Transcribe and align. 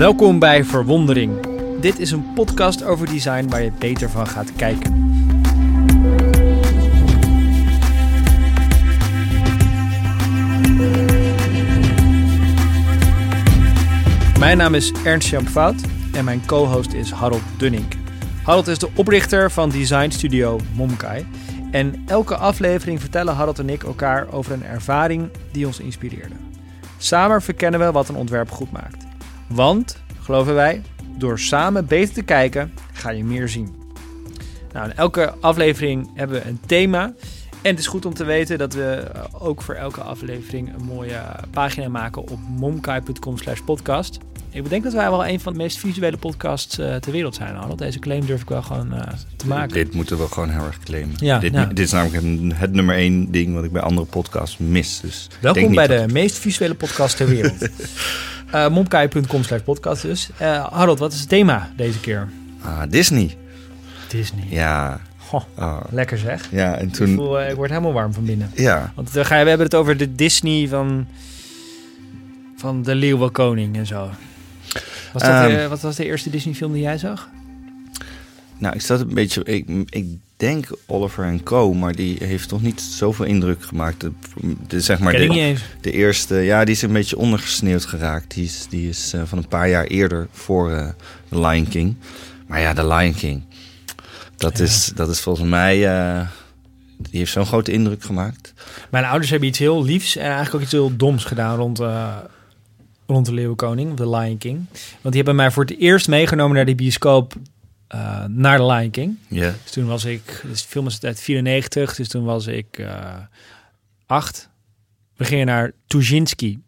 Welkom 0.00 0.38
bij 0.38 0.64
Verwondering. 0.64 1.46
Dit 1.80 1.98
is 1.98 2.10
een 2.10 2.32
podcast 2.32 2.84
over 2.84 3.06
design 3.06 3.48
waar 3.48 3.62
je 3.62 3.72
beter 3.78 4.10
van 4.10 4.26
gaat 4.26 4.52
kijken. 4.52 4.92
Mijn 14.38 14.56
naam 14.56 14.74
is 14.74 14.92
Ernst 15.04 15.28
Jan 15.28 15.76
en 16.12 16.24
mijn 16.24 16.46
co-host 16.46 16.92
is 16.92 17.10
Harold 17.10 17.42
Dunning. 17.56 17.84
Harold 18.42 18.66
is 18.66 18.78
de 18.78 18.88
oprichter 18.94 19.50
van 19.50 19.70
design 19.70 20.10
studio 20.10 20.58
Momkai. 20.74 21.26
En 21.70 22.02
elke 22.06 22.36
aflevering 22.36 23.00
vertellen 23.00 23.34
Harold 23.34 23.58
en 23.58 23.68
ik 23.68 23.82
elkaar 23.82 24.32
over 24.32 24.52
een 24.52 24.64
ervaring 24.64 25.30
die 25.52 25.66
ons 25.66 25.80
inspireerde. 25.80 26.34
Samen 26.98 27.42
verkennen 27.42 27.80
we 27.80 27.92
wat 27.92 28.08
een 28.08 28.16
ontwerp 28.16 28.50
goed 28.50 28.72
maakt. 28.72 29.09
Want, 29.54 29.96
geloven 30.20 30.54
wij, 30.54 30.82
door 31.18 31.38
samen 31.38 31.86
beter 31.86 32.14
te 32.14 32.22
kijken 32.22 32.72
ga 32.92 33.10
je 33.10 33.24
meer 33.24 33.48
zien. 33.48 33.74
Nou, 34.72 34.90
in 34.90 34.96
elke 34.96 35.34
aflevering 35.40 36.10
hebben 36.14 36.42
we 36.42 36.48
een 36.48 36.60
thema. 36.66 37.12
En 37.62 37.70
het 37.70 37.78
is 37.78 37.86
goed 37.86 38.06
om 38.06 38.14
te 38.14 38.24
weten 38.24 38.58
dat 38.58 38.74
we 38.74 39.10
eh, 39.14 39.22
ook 39.44 39.62
voor 39.62 39.74
elke 39.74 40.00
aflevering 40.00 40.74
een 40.78 40.84
mooie 40.84 41.20
pagina 41.50 41.88
maken 41.88 42.22
op 42.22 42.38
momkai.com 42.58 43.38
slash 43.38 43.60
podcast. 43.60 44.18
Ik 44.52 44.68
denk 44.68 44.82
dat 44.84 44.92
wij 44.92 45.10
wel 45.10 45.26
een 45.26 45.40
van 45.40 45.52
de 45.52 45.58
meest 45.58 45.78
visuele 45.78 46.16
podcasts 46.16 46.78
uh, 46.78 46.94
ter 46.96 47.12
wereld 47.12 47.34
zijn, 47.34 47.56
Arnold. 47.56 47.78
Deze 47.78 47.98
claim 47.98 48.26
durf 48.26 48.40
ik 48.42 48.48
wel 48.48 48.62
gewoon 48.62 48.94
uh, 48.94 49.02
te 49.36 49.46
maken. 49.46 49.74
Dit 49.74 49.94
moeten 49.94 50.18
we 50.18 50.26
gewoon 50.28 50.50
heel 50.50 50.64
erg 50.64 50.78
claimen. 50.78 51.14
Ja, 51.18 51.38
dit, 51.38 51.52
ja. 51.52 51.64
dit 51.64 51.78
is 51.78 51.92
namelijk 51.92 52.24
een, 52.24 52.52
het 52.54 52.72
nummer 52.72 52.94
één 52.96 53.30
ding 53.30 53.54
wat 53.54 53.64
ik 53.64 53.72
bij 53.72 53.82
andere 53.82 54.06
podcasts 54.06 54.58
mis. 54.58 55.00
Dus 55.00 55.28
Welkom 55.40 55.74
bij 55.74 55.86
dat- 55.86 56.06
de 56.08 56.12
meest 56.12 56.38
visuele 56.38 56.74
podcast 56.74 57.16
ter 57.16 57.28
wereld. 57.28 57.68
uh, 58.54 58.68
momkai.com 58.68 59.42
slash 59.42 59.60
podcast 59.60 60.02
dus. 60.02 60.30
Uh, 60.42 60.66
Harold, 60.72 60.98
wat 60.98 61.12
is 61.12 61.20
het 61.20 61.28
thema 61.28 61.70
deze 61.76 62.00
keer? 62.00 62.28
Ah, 62.62 62.82
Disney. 62.88 63.36
Disney. 64.08 64.44
Ja. 64.48 65.00
Ah, 65.54 65.80
lekker 65.90 66.18
zeg. 66.18 66.48
ja, 66.50 66.74
en 66.76 66.86
Ik, 66.86 66.92
toen... 66.94 67.14
voel, 67.14 67.40
eh, 67.40 67.50
ik 67.50 67.56
word 67.56 67.70
helemaal 67.70 67.92
warm 67.92 68.12
van 68.12 68.24
binnen. 68.24 68.50
Ja. 68.54 68.92
Want 68.94 69.10
we, 69.12 69.24
gaan, 69.24 69.42
we 69.42 69.48
hebben 69.48 69.66
het 69.66 69.74
over 69.74 69.96
de 69.96 70.14
Disney 70.14 70.68
van, 70.68 71.06
van 72.56 72.82
de 72.82 72.94
Leeuwenkoning 72.94 73.76
en 73.76 73.86
zo. 73.86 74.10
Was 75.12 75.22
dat, 75.22 75.30
Ehm. 75.30 75.50
eh, 75.50 75.66
wat 75.66 75.80
was 75.80 75.96
de 75.96 76.04
eerste 76.04 76.30
Disney 76.30 76.54
film 76.54 76.72
die 76.72 76.82
jij 76.82 76.98
zag? 76.98 77.28
Nou, 78.58 78.74
ik 78.74 78.80
zat 78.80 79.00
een 79.00 79.14
beetje... 79.14 79.44
Ik, 79.44 79.66
ik 79.90 80.06
denk 80.40 80.66
Oliver 80.86 81.24
en 81.24 81.42
Co, 81.42 81.74
maar 81.74 81.94
die 81.94 82.16
heeft 82.20 82.48
toch 82.48 82.62
niet 82.62 82.80
zoveel 82.80 83.24
indruk 83.24 83.62
gemaakt. 83.64 84.00
De, 84.00 84.12
de, 84.66 84.80
zeg 84.80 84.98
maar 84.98 85.12
de, 85.12 85.54
de 85.80 85.92
eerste... 85.92 86.34
Ja, 86.34 86.64
die 86.64 86.74
is 86.74 86.82
een 86.82 86.92
beetje 86.92 87.16
ondergesneeuwd 87.16 87.84
geraakt. 87.84 88.34
Die 88.34 88.44
is, 88.44 88.66
die 88.68 88.88
is 88.88 89.12
eh, 89.12 89.22
van 89.24 89.38
een 89.38 89.48
paar 89.48 89.68
jaar 89.68 89.84
eerder 89.84 90.28
voor 90.32 90.72
eh 90.72 90.88
The 91.28 91.40
Lion 91.40 91.68
King. 91.68 91.96
Maar 92.46 92.60
ja, 92.60 92.72
The 92.74 92.86
Lion 92.86 93.14
King... 93.14 93.42
Dat, 94.36 94.58
Ja. 94.58 94.64
is, 94.64 94.92
dat 94.94 95.08
is 95.08 95.20
volgens 95.20 95.48
mij... 95.48 95.86
eh, 95.88 96.26
die 96.96 97.18
heeft 97.18 97.32
zo'n 97.32 97.46
grote 97.46 97.72
indruk 97.72 98.02
gemaakt. 98.02 98.52
Mijn 98.90 99.04
ouders 99.04 99.30
hebben 99.30 99.48
iets 99.48 99.58
heel 99.58 99.84
liefs 99.84 100.16
en 100.16 100.24
eigenlijk 100.24 100.54
ook 100.54 100.60
iets 100.62 100.72
heel 100.72 100.96
doms 100.96 101.24
gedaan 101.24 101.56
rond, 101.56 101.78
rond 103.06 103.26
de 103.26 103.34
Leeuwenkoning, 103.34 103.94
de 103.96 104.08
Lion 104.10 104.38
King. 104.38 104.56
Want 104.72 105.14
die 105.14 105.16
hebben 105.16 105.36
mij 105.36 105.50
voor 105.50 105.64
het 105.64 105.78
eerst 105.78 106.08
meegenomen 106.08 106.56
naar 106.56 106.64
de 106.66 106.74
bioscoop 106.74 107.34
eh, 107.90 108.24
naar 108.24 108.58
de 108.58 108.66
Lion 108.66 108.90
King. 108.90 109.18
Ja. 109.28 109.54
Dus 109.62 109.72
toen 109.72 109.86
was 109.86 110.04
ik, 110.04 110.42
dus 110.46 110.62
de 110.62 110.68
film 110.68 110.86
is 110.86 111.02
uit 111.02 111.20
94, 111.20 111.94
dus 111.94 112.08
toen 112.08 112.24
was 112.24 112.46
ik 112.46 112.78
eh, 112.78 113.14
acht. 114.06 114.48
We 115.16 115.24
gingen 115.24 115.46
naar 115.46 115.72
Tuzinski 115.86 116.62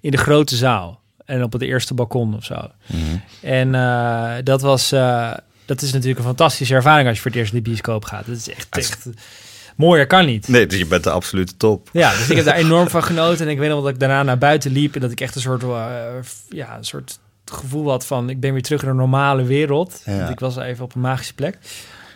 in 0.00 0.10
de 0.10 0.16
grote 0.16 0.56
zaal 0.56 1.00
en 1.24 1.42
op 1.42 1.52
het 1.52 1.62
eerste 1.62 1.94
balkon 1.94 2.34
of 2.34 2.44
zo. 2.44 2.70
Mhm. 2.86 3.16
En 3.40 3.74
eh, 3.74 4.34
dat 4.44 4.60
was, 4.60 4.88
dat 5.64 5.82
is 5.82 5.92
natuurlijk 5.92 6.18
een 6.18 6.24
fantastische 6.24 6.74
ervaring 6.74 7.08
als 7.08 7.16
je 7.16 7.22
voor 7.22 7.30
het 7.30 7.40
eerst 7.40 7.52
naar 7.52 7.62
de 7.62 7.68
bioscoop 7.68 8.04
gaat. 8.04 8.26
Dat 8.26 8.36
is 8.36 8.48
echt, 8.48 8.76
echt 8.76 9.06
mooier 9.76 10.06
kan 10.06 10.26
niet. 10.26 10.48
Nee, 10.48 10.66
dus 10.66 10.78
je 10.78 10.86
bent 10.86 11.04
de 11.04 11.10
absolute 11.10 11.56
top. 11.56 11.88
Ja, 11.92 12.10
dus 12.10 12.30
ik 12.30 12.36
heb 12.36 12.44
daar 12.44 12.54
enorm 12.54 12.88
van 12.88 13.02
genoten. 13.02 13.46
En 13.46 13.52
ik 13.52 13.58
weet 13.58 13.70
nog 13.70 13.82
dat 13.82 13.92
ik 13.92 13.98
daarna 13.98 14.22
naar 14.22 14.38
buiten 14.38 14.72
liep. 14.72 14.94
En 14.94 15.00
dat 15.00 15.10
ik 15.10 15.20
echt 15.20 15.34
een 15.34 15.40
soort, 15.40 15.62
ja, 16.48 16.76
een 16.76 16.84
soort 16.84 17.18
gevoel 17.44 17.90
had 17.90 18.06
van... 18.06 18.30
ik 18.30 18.40
ben 18.40 18.52
weer 18.52 18.62
terug 18.62 18.82
in 18.82 18.88
de 18.88 18.94
normale 18.94 19.42
wereld. 19.42 20.02
Ja. 20.04 20.18
Want 20.18 20.30
ik 20.30 20.40
was 20.40 20.56
even 20.56 20.84
op 20.84 20.94
een 20.94 21.00
magische 21.00 21.34
plek. 21.34 21.58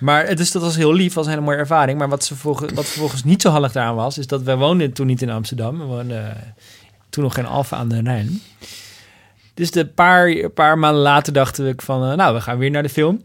Maar 0.01 0.27
het 0.27 0.41
is, 0.41 0.53
dat 0.53 0.63
was 0.63 0.77
heel 0.77 0.93
lief, 0.93 1.15
was 1.15 1.25
een 1.25 1.33
hele 1.33 1.45
mooie 1.45 1.57
ervaring. 1.57 1.99
Maar 1.99 2.09
wat, 2.09 2.25
ze 2.25 2.37
volgens, 2.37 2.73
wat 2.73 2.87
vervolgens 2.87 3.25
niet 3.25 3.43
zo 3.43 3.51
handig 3.51 3.73
daaraan 3.73 3.95
was... 3.95 4.19
is 4.19 4.27
dat 4.27 4.43
wij 4.43 4.57
woonden 4.57 4.93
toen 4.93 5.07
niet 5.07 5.23
in 5.23 5.31
Amsterdam. 5.31 5.79
We 5.79 5.85
woonden 5.85 6.27
eh, 6.27 6.37
toen 7.11 7.25
nog 7.25 7.37
in 7.37 7.47
Alphen 7.47 7.77
aan 7.77 7.89
de 7.89 8.03
Rijn. 8.03 8.43
Dus 9.55 9.71
de 9.71 9.87
paar, 9.87 10.29
een 10.29 10.53
paar 10.53 10.79
maanden 10.79 11.03
later 11.03 11.33
dachten 11.33 11.65
we 11.65 11.75
van... 11.77 12.11
eh, 12.11 12.17
nou, 12.17 12.35
we 12.35 12.41
gaan 12.41 12.59
weer 12.59 12.71
naar 12.71 12.83
de 12.83 12.89
film. 12.89 13.23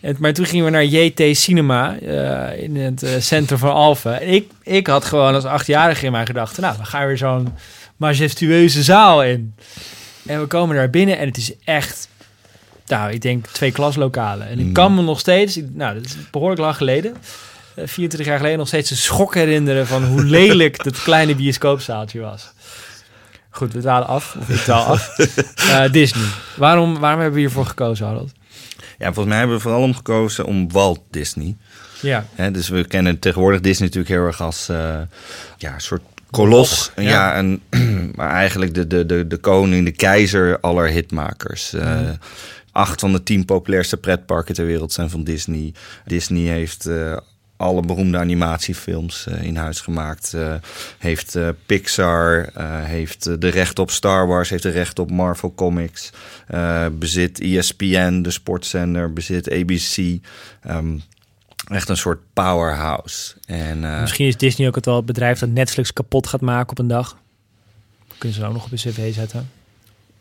En, 0.00 0.16
maar 0.18 0.32
toen 0.32 0.46
gingen 0.46 0.64
we 0.64 0.70
naar 0.70 0.84
JT 0.84 1.36
Cinema 1.36 1.98
eh, 1.98 2.62
in 2.62 2.76
het 2.76 3.06
centrum 3.18 3.58
van 3.58 3.72
Alphen. 3.72 4.20
En 4.20 4.28
ik, 4.28 4.50
ik 4.62 4.86
had 4.86 5.04
gewoon 5.04 5.34
als 5.34 5.44
achtjarige 5.44 6.06
in 6.06 6.12
mijn 6.12 6.26
gedachten... 6.26 6.62
nou, 6.62 6.76
we 6.78 6.84
gaan 6.84 7.06
weer 7.06 7.18
zo'n 7.18 7.54
majestueuze 7.96 8.82
zaal 8.82 9.24
in. 9.24 9.54
En 10.26 10.40
we 10.40 10.46
komen 10.46 10.76
daar 10.76 10.90
binnen 10.90 11.18
en 11.18 11.26
het 11.28 11.36
is 11.36 11.52
echt... 11.64 12.08
Nou, 12.86 13.12
ik 13.12 13.20
denk 13.20 13.46
twee 13.46 13.72
klaslokalen. 13.72 14.48
En 14.48 14.58
ik 14.58 14.66
Mm. 14.66 14.72
kan 14.72 14.94
me 14.94 15.02
nog 15.02 15.18
steeds... 15.20 15.58
Nou, 15.72 15.94
dat 15.94 16.04
is 16.04 16.16
behoorlijk 16.30 16.60
lang 16.60 16.76
geleden. 16.76 17.16
eh, 17.74 17.86
24 17.86 18.28
jaar 18.28 18.36
geleden 18.38 18.58
nog 18.58 18.66
steeds 18.68 18.90
een 18.90 18.96
schok 18.96 19.34
herinneren... 19.34 19.86
van 19.86 20.04
hoe 20.04 20.22
lelijk 20.40 20.84
dat 20.84 21.02
kleine 21.02 21.34
bioscoopzaaltje 21.34 22.20
was. 22.20 22.52
Goed, 23.50 23.72
we 23.72 23.80
dwalen 23.80 24.08
af. 24.08 24.36
Of 24.40 24.48
ik 24.48 24.56
dwaal 24.56 24.84
af. 24.84 25.08
Eh, 25.70 25.92
Disney. 25.92 26.26
Waarom, 26.56 26.98
waarom 26.98 27.20
hebben 27.20 27.34
we 27.34 27.40
hiervoor 27.40 27.66
gekozen, 27.66 28.06
Harold? 28.06 28.32
Ja, 28.98 29.04
volgens 29.04 29.26
mij 29.26 29.38
hebben 29.38 29.56
we 29.56 29.62
vooral 29.62 29.82
om 29.82 29.94
gekozen 29.94 30.44
om 30.44 30.72
Walt 30.72 31.00
Disney. 31.10 31.56
Ja, 32.00 32.26
dus 32.52 32.68
we 32.68 32.84
kennen 32.86 33.18
tegenwoordig 33.18 33.60
Disney 33.60 33.88
natuurlijk 33.88 34.14
heel 34.14 34.24
erg 34.26 34.40
als 34.40 34.68
eh, 34.68 35.00
ja, 35.56 35.74
een 35.74 35.80
soort 35.80 36.02
kolos. 36.32 36.92
Ja. 36.96 37.02
Ja. 37.02 37.34
en, 37.34 37.62
maar 38.16 38.30
eigenlijk 38.30 38.74
de, 38.74 38.86
de, 38.86 39.06
de, 39.06 39.26
de 39.26 39.36
koning, 39.36 39.84
de 39.84 39.92
keizer 39.92 40.60
aller 40.60 40.88
hitmakers. 40.88 41.72
Eh. 41.72 42.00
Acht 42.72 43.00
van 43.00 43.12
de 43.12 43.22
tien 43.22 43.44
populairste 43.44 43.96
pretparken 43.96 44.54
ter 44.54 44.66
wereld 44.66 44.92
zijn 44.92 45.10
van 45.10 45.24
Disney. 45.24 45.74
Disney 46.04 46.42
heeft 46.42 46.86
eh, 46.86 47.16
alle 47.56 47.80
beroemde 47.80 48.18
animatiefilms 48.18 49.26
eh, 49.26 49.42
in 49.42 49.56
huis 49.56 49.80
gemaakt. 49.80 50.36
Heeft 50.98 51.38
Pixar, 51.66 52.48
heeft 52.84 53.40
de 53.40 53.48
recht 53.48 53.78
op 53.78 53.90
Star 53.90 54.26
Wars, 54.26 54.50
heeft 54.50 54.62
de 54.62 54.70
recht 54.70 54.98
op 54.98 55.10
Marvel 55.10 55.54
Comics. 55.54 56.10
bezit 56.92 57.40
ESPN, 57.40 58.22
de 58.22 58.30
sportzender, 58.30 59.12
bezit 59.12 59.50
ABC. 59.50 60.18
Ehm, 60.62 60.96
echt 61.68 61.88
een 61.88 61.96
soort 61.96 62.20
powerhouse. 62.32 63.34
En, 63.46 63.84
eh, 63.84 64.00
Misschien 64.00 64.26
is 64.26 64.36
Disney 64.36 64.68
ook 64.68 64.74
het 64.74 64.84
wel 64.84 64.96
het 64.96 65.06
bedrijf 65.06 65.38
dat 65.38 65.48
Netflix 65.48 65.92
kapot 65.92 66.26
gaat 66.26 66.40
maken 66.40 66.70
op 66.70 66.78
een 66.78 66.86
dag. 66.88 67.16
Kunnen 68.18 68.38
ze 68.38 68.46
ook 68.46 68.52
nog 68.52 68.64
op 68.64 68.72
een 68.72 68.78
cv 68.78 69.14
zetten. 69.14 69.50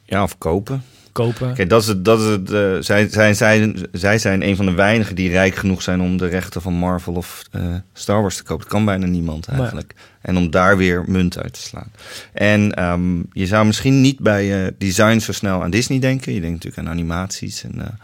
ja, 0.06 0.24
of 0.24 0.38
kopen. 0.38 0.84
Kopen. 1.12 1.54
Kijk, 1.54 1.70
dat 1.70 1.82
is 1.82 1.88
het. 1.88 2.06
Dat 2.06 2.20
is 2.20 2.26
het 2.26 2.52
eh, 2.52 2.76
zij, 2.80 3.10
zij, 3.10 3.34
zij, 3.34 3.76
zij 3.92 4.18
zijn 4.18 4.48
een 4.48 4.56
van 4.56 4.66
de 4.66 4.72
weinigen 4.72 5.16
die 5.16 5.30
rijk 5.30 5.56
genoeg 5.56 5.82
zijn 5.82 6.02
om 6.02 6.18
de 6.18 6.28
rechten 6.28 6.62
van 6.62 6.74
Marvel 6.74 7.14
of 7.14 7.44
eh, 7.52 7.76
Star 7.94 8.22
Wars 8.22 8.36
te 8.36 8.44
kopen. 8.44 8.64
Dat 8.64 8.74
kan 8.74 8.86
bijna 8.86 9.06
niemand 9.06 9.48
eigenlijk. 9.48 9.94
En 10.22 10.38
om 10.38 10.52
daar 10.52 10.78
weer 10.78 11.04
munt 11.08 11.38
uit 11.38 11.54
te 11.54 11.60
slaan. 11.60 11.92
En 12.34 12.74
ehm, 12.74 13.20
je 13.32 13.46
zou 13.46 13.66
misschien 13.66 14.02
niet 14.02 14.20
bij 14.20 14.72
design 14.78 15.20
zo 15.20 15.32
snel 15.32 15.64
aan 15.64 15.70
Disney 15.72 16.00
denken. 16.00 16.34
Je 16.34 16.42
denkt 16.42 16.64
natuurlijk 16.64 16.88
aan 16.88 16.94
animaties. 16.94 17.64
En, 17.64 18.00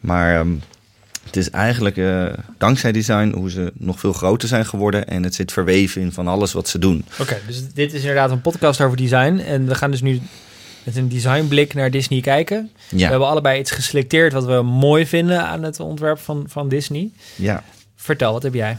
maar 0.00 0.40
ehm, 0.40 0.48
het 1.28 1.36
is 1.36 1.50
eigenlijk 1.50 1.96
eh, 1.96 2.26
dankzij 2.58 2.92
design 2.92 3.32
hoe 3.36 3.50
ze 3.50 3.72
nog 3.74 4.00
veel 4.00 4.12
groter 4.12 4.48
zijn 4.48 4.66
geworden. 4.66 5.06
En 5.06 5.22
het 5.22 5.34
zit 5.34 5.52
verweven 5.52 6.02
in 6.02 6.12
van 6.12 6.28
alles 6.28 6.52
wat 6.52 6.68
ze 6.68 6.78
doen. 6.78 7.04
Oké, 7.20 7.38
dus 7.46 7.72
dit 7.72 7.92
is 7.92 8.00
inderdaad 8.00 8.30
een 8.30 8.40
podcast 8.40 8.80
over 8.80 8.96
design. 8.96 9.38
En 9.38 9.66
we 9.66 9.74
gaan 9.74 9.90
dus 9.90 10.00
nu 10.00 10.20
met 10.82 10.96
een 10.96 11.08
designblik 11.08 11.74
naar 11.74 11.90
Disney 11.90 12.20
kijken. 12.20 12.70
We 12.88 13.02
hebben 13.02 13.28
allebei 13.28 13.60
iets 13.60 13.70
geselecteerd 13.70 14.32
wat 14.32 14.44
we 14.44 14.62
mooi 14.62 15.06
vinden 15.06 15.44
aan 15.44 15.62
het 15.62 15.80
ontwerp 15.80 16.18
van, 16.18 16.44
van 16.48 16.68
Disney. 16.68 17.10
ja. 17.36 17.62
Vertel, 18.00 18.32
wat 18.32 18.42
heb 18.42 18.54
jij? 18.54 18.76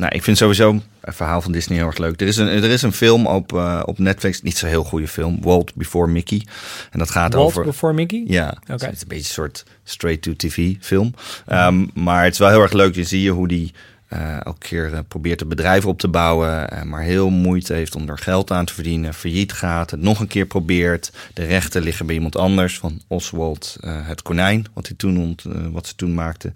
Nou, 0.00 0.12
ik 0.14 0.22
vind 0.22 0.36
sowieso 0.36 0.80
het 1.00 1.16
verhaal 1.16 1.40
van 1.40 1.52
Disney 1.52 1.78
heel 1.78 1.86
erg 1.86 1.98
leuk. 1.98 2.20
Er 2.20 2.26
is 2.26 2.36
een, 2.36 2.48
er 2.48 2.70
is 2.70 2.82
een 2.82 2.92
film 2.92 3.26
op, 3.26 3.52
eh, 3.52 3.82
op 3.84 3.98
Netflix, 3.98 4.42
niet 4.42 4.58
zo 4.58 4.66
heel 4.66 4.84
goede 4.84 5.08
film, 5.08 5.38
Walt 5.42 5.74
Before 5.74 6.06
Mickey. 6.06 6.46
En 6.90 6.98
dat 6.98 7.10
gaat 7.10 7.34
Walt 7.34 7.46
over... 7.46 7.64
Before 7.64 7.92
Mickey? 7.92 8.24
Ja, 8.26 8.54
Oké. 8.62 8.84
het 8.84 8.94
is 8.94 9.02
een 9.02 9.08
beetje 9.08 9.24
een 9.24 9.30
soort 9.30 9.64
straight-to-tv 9.84 10.74
film. 10.80 11.14
Ehm, 11.46 11.86
maar 11.94 12.24
het 12.24 12.32
is 12.32 12.38
wel 12.38 12.48
heel 12.48 12.62
erg 12.62 12.72
leuk. 12.72 12.94
Je 12.94 13.04
zie 13.04 13.22
je 13.22 13.30
hoe 13.30 13.48
die 13.48 13.72
eh, 14.10 14.44
elke 14.44 14.58
keer 14.58 14.92
eh, 14.92 14.98
probeert 15.08 15.40
het 15.40 15.48
bedrijf 15.48 15.86
op 15.86 15.98
te 15.98 16.08
bouwen. 16.08 16.70
eh, 16.70 16.82
maar 16.82 17.02
heel 17.02 17.30
moeite 17.30 17.72
heeft 17.72 17.96
om 17.96 18.08
er 18.08 18.18
geld 18.18 18.50
aan 18.50 18.64
te 18.64 18.74
verdienen. 18.74 19.14
Failliet 19.14 19.52
gaat, 19.52 19.90
het 19.90 20.00
nog 20.00 20.20
een 20.20 20.26
keer 20.26 20.46
probeert. 20.46 21.12
De 21.34 21.44
rechten 21.44 21.82
liggen 21.82 22.06
bij 22.06 22.14
iemand 22.14 22.36
anders. 22.36 22.78
Van 22.78 23.00
Oswald 23.06 23.76
het 23.86 24.22
konijn, 24.22 24.66
wat, 24.74 24.86
hij 24.86 24.96
toen 24.96 25.18
ont, 25.18 25.44
wat 25.72 25.86
ze 25.86 25.94
toen 25.94 26.14
maakte. 26.14 26.50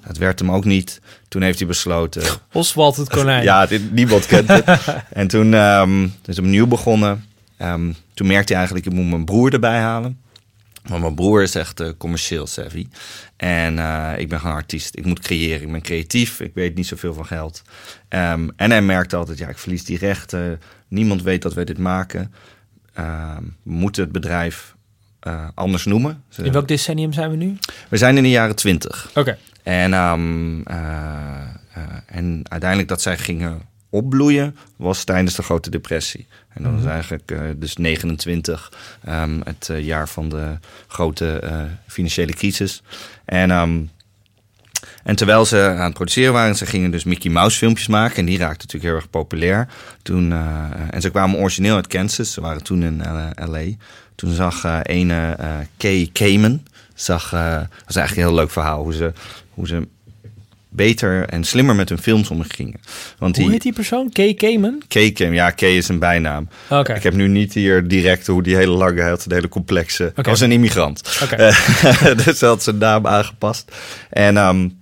Het 0.00 0.18
werd 0.18 0.38
hem 0.38 0.52
ook 0.52 0.64
niet. 0.64 1.00
Toen 1.28 1.42
heeft 1.42 1.58
hij 1.58 1.68
besloten... 1.68 2.22
Oswald 2.52 2.96
het 2.96 3.08
konijn. 3.08 3.42
Ja, 3.42 3.66
dit, 3.66 3.92
niemand 3.92 4.26
kent 4.26 4.48
het. 4.48 4.64
en 5.10 5.28
toen 5.28 5.54
ehm 5.54 6.04
is 6.04 6.10
het 6.36 6.38
opnieuw 6.38 6.66
begonnen. 6.66 7.24
Ehm, 7.56 7.92
toen 8.14 8.26
merkte 8.26 8.52
hij 8.52 8.56
eigenlijk, 8.56 8.86
ik 8.86 8.92
moet 8.92 9.10
mijn 9.10 9.24
broer 9.24 9.52
erbij 9.52 9.78
halen. 9.78 10.18
Maar 10.88 11.00
mijn 11.00 11.14
broer 11.14 11.42
is 11.42 11.54
echt 11.54 11.80
uh, 11.80 11.88
commercieel 11.98 12.46
savvy. 12.46 12.86
En 13.36 13.76
uh, 13.76 14.12
ik 14.16 14.28
ben 14.28 14.40
gewoon 14.40 14.54
artiest. 14.54 14.96
Ik 14.96 15.04
moet 15.04 15.20
creëren. 15.20 15.62
Ik 15.62 15.72
ben 15.72 15.82
creatief. 15.82 16.40
Ik 16.40 16.54
weet 16.54 16.74
niet 16.74 16.86
zoveel 16.86 17.14
van 17.14 17.26
geld. 17.26 17.62
Um, 18.08 18.50
en 18.56 18.70
hij 18.70 18.82
merkte 18.82 19.16
altijd, 19.16 19.38
ja, 19.38 19.48
ik 19.48 19.58
verlies 19.58 19.84
die 19.84 19.98
rechten. 19.98 20.60
Niemand 20.88 21.22
weet 21.22 21.42
dat 21.42 21.54
wij 21.54 21.64
dit 21.64 21.78
maken. 21.78 22.34
Uh, 22.98 23.36
we 23.62 23.72
moeten 23.72 24.02
het 24.02 24.12
bedrijf 24.12 24.74
uh, 25.22 25.48
anders 25.54 25.84
noemen. 25.84 26.22
In 26.36 26.52
welk 26.52 26.68
decennium 26.68 27.12
zijn 27.12 27.30
we 27.30 27.36
nu? 27.36 27.56
We 27.88 27.96
zijn 27.96 28.16
in 28.16 28.22
de 28.22 28.30
jaren 28.30 28.56
twintig. 28.56 29.06
Oké. 29.08 29.20
Okay. 29.20 29.38
En, 29.62 29.92
um, 29.92 30.62
en 32.06 32.40
uiteindelijk 32.48 32.88
dat 32.88 33.02
zij 33.02 33.18
gingen 33.18 33.62
opbloeien 33.90 34.56
was 34.76 35.04
tijdens 35.04 35.34
de 35.34 35.42
Grote 35.42 35.70
Depressie. 35.70 36.26
En 36.48 36.62
dat 36.62 36.72
was 36.72 36.80
mhm. 36.80 36.90
eigenlijk 36.90 37.30
uh, 37.30 37.40
dus 37.56 37.76
29, 37.76 38.72
um, 39.08 39.40
het 39.44 39.68
uh, 39.70 39.84
jaar 39.84 40.08
van 40.08 40.28
de 40.28 40.58
grote 40.86 41.40
uh, 41.44 41.62
financiële 41.86 42.32
crisis. 42.32 42.82
En, 43.24 43.50
um, 43.50 43.90
en 45.02 45.16
terwijl 45.16 45.44
ze 45.44 45.74
aan 45.76 45.84
het 45.84 45.94
produceren 45.94 46.32
waren, 46.32 46.56
ze 46.56 46.66
gingen 46.66 46.90
dus 46.90 47.04
Mickey 47.04 47.30
Mouse 47.30 47.58
filmpjes 47.58 47.86
maken. 47.86 48.16
En 48.16 48.24
die 48.24 48.38
raakten 48.38 48.66
natuurlijk 48.66 48.84
heel 48.84 48.94
erg 48.94 49.10
populair. 49.10 49.68
Toen, 50.02 50.32
en 50.90 51.00
ze 51.00 51.10
kwamen 51.10 51.38
origineel 51.38 51.74
uit 51.74 51.86
Kansas. 51.86 52.32
Ze 52.32 52.40
waren 52.40 52.62
toen 52.62 52.82
in 52.82 53.02
LA. 53.34 53.64
Toen 54.14 54.32
zag 54.32 54.82
ene 54.82 55.36
Kay 55.76 56.10
Kamen, 56.12 56.66
zag, 56.94 57.30
was 57.30 57.96
eigenlijk 57.96 58.16
een 58.16 58.22
heel 58.22 58.34
leuk 58.34 58.50
verhaal, 58.50 58.82
hoe 58.82 58.94
ze, 58.94 59.12
hoe 59.50 59.66
ze 59.66 59.88
beter 60.70 61.28
en 61.28 61.44
slimmer 61.44 61.74
met 61.74 61.88
hun 61.88 61.98
films 61.98 62.30
omgingen. 62.30 62.80
Want 63.18 63.34
die, 63.34 63.42
hoe 63.42 63.52
heet 63.52 63.62
die 63.62 63.72
persoon? 63.72 64.12
Kay 64.12 64.34
Kamen? 64.34 64.82
Kay 64.88 65.10
Kamen, 65.10 65.34
ja, 65.34 65.50
Kay 65.50 65.76
is 65.76 65.88
een 65.88 65.98
bijnaam. 65.98 66.48
Okay. 66.68 66.96
Ik 66.96 67.02
heb 67.02 67.14
nu 67.14 67.28
niet 67.28 67.54
hier 67.54 67.88
direct 67.88 68.26
hoe 68.26 68.42
die 68.42 68.56
hele 68.56 68.72
lange 68.72 69.02
had, 69.02 69.24
de 69.26 69.34
hele 69.34 69.48
complexe. 69.48 70.12
Okay. 70.16 70.24
was 70.24 70.40
een 70.40 70.52
immigrant. 70.52 71.18
Okay. 71.22 71.52
dus 72.24 72.40
hij 72.40 72.48
had 72.48 72.62
zijn 72.62 72.78
naam 72.78 73.06
aangepast. 73.06 73.72
En, 74.10 74.36
um, 74.36 74.78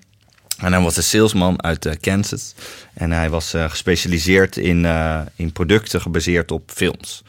en 0.59 0.73
hij 0.73 0.83
was 0.83 0.97
een 0.97 1.03
salesman 1.03 1.63
uit 1.63 1.87
uh, 1.87 1.93
Kansas. 2.01 2.55
En 2.95 3.11
hij 3.11 3.31
was 3.31 3.55
uh, 3.55 3.71
gespecialiseerd 3.71 4.57
in, 4.57 4.85
uh, 4.85 5.21
in 5.37 5.53
producten 5.53 6.01
gebaseerd 6.01 6.51
op 6.51 6.71
films. 6.75 7.23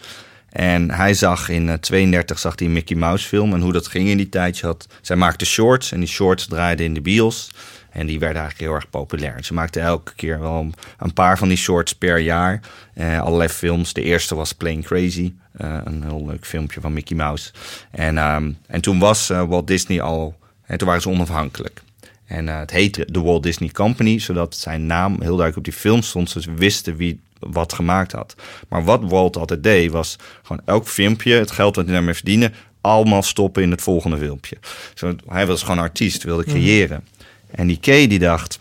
En 0.49 0.91
hij 0.91 1.13
zag 1.13 1.49
in 1.49 1.67
uh, 1.67 1.73
32 1.73 2.39
zag 2.39 2.53
hij 2.55 2.67
een 2.67 2.73
Mickey 2.73 2.97
Mouse 2.97 3.27
film 3.27 3.53
en 3.53 3.61
hoe 3.61 3.73
dat 3.73 3.87
ging 3.87 4.09
in 4.09 4.17
die 4.17 4.29
tijd. 4.29 4.61
Had, 4.61 4.87
zij 5.01 5.15
maakte 5.15 5.45
shorts 5.45 5.91
en 5.91 5.99
die 5.99 6.09
shorts 6.09 6.47
draaiden 6.47 6.85
in 6.85 6.93
de 6.93 7.01
bios. 7.01 7.49
En 7.89 8.05
die 8.05 8.19
werden 8.19 8.41
eigenlijk 8.41 8.69
heel 8.69 8.79
erg 8.79 8.89
populair. 8.89 9.43
Ze 9.43 9.53
maakten 9.53 9.81
elke 9.81 10.13
keer 10.15 10.39
wel 10.39 10.69
een 10.97 11.13
paar 11.13 11.37
van 11.37 11.47
die 11.47 11.57
shorts 11.57 11.95
per 11.95 12.19
jaar. 12.19 12.59
Uh, 12.95 13.21
allerlei 13.21 13.49
films. 13.49 13.93
De 13.93 14.01
eerste 14.01 14.35
was 14.35 14.53
Plain 14.53 14.83
Crazy. 14.83 15.33
Uh, 15.61 15.77
een 15.83 16.03
heel 16.03 16.25
leuk 16.25 16.45
filmpje 16.45 16.81
van 16.81 16.93
Mickey 16.93 17.15
Mouse. 17.15 17.51
En, 17.91 18.17
um, 18.17 18.57
en 18.67 18.81
toen 18.81 18.99
was 18.99 19.29
uh, 19.29 19.43
Walt 19.43 19.67
Disney 19.67 20.01
al... 20.01 20.37
En 20.65 20.77
toen 20.77 20.87
waren 20.87 21.01
ze 21.01 21.09
onafhankelijk. 21.09 21.81
En 22.25 22.47
het 22.47 22.71
heette 22.71 23.07
de 23.11 23.21
Walt 23.21 23.43
Disney 23.43 23.69
Company, 23.69 24.19
zodat 24.19 24.55
zijn 24.55 24.85
naam 24.85 25.11
heel 25.11 25.19
duidelijk 25.19 25.57
op 25.57 25.63
die 25.63 25.73
film 25.73 26.01
stond. 26.01 26.29
Ze 26.29 26.53
wisten 26.55 26.95
wie 26.95 27.19
wat 27.39 27.73
gemaakt 27.73 28.11
had. 28.11 28.35
Maar 28.67 28.83
wat 28.83 29.03
Walt 29.03 29.37
altijd 29.37 29.63
deed, 29.63 29.91
was 29.91 30.15
gewoon 30.43 30.61
elk 30.65 30.87
filmpje, 30.87 31.33
het 31.33 31.51
geld 31.51 31.75
wat 31.75 31.85
hij 31.85 31.93
daarmee 31.93 32.13
verdiende, 32.13 32.51
allemaal 32.81 33.23
stoppen 33.23 33.63
in 33.63 33.71
het 33.71 33.81
volgende 33.81 34.17
filmpje. 34.17 34.57
Zo, 34.93 35.15
hij 35.27 35.47
was 35.47 35.61
gewoon 35.61 35.79
artiest, 35.79 36.23
wilde 36.23 36.43
mhm. 36.43 36.51
creëren. 36.51 37.07
En 37.51 37.67
die 37.67 37.79
Kay 37.79 38.07
die 38.07 38.19
dacht, 38.19 38.59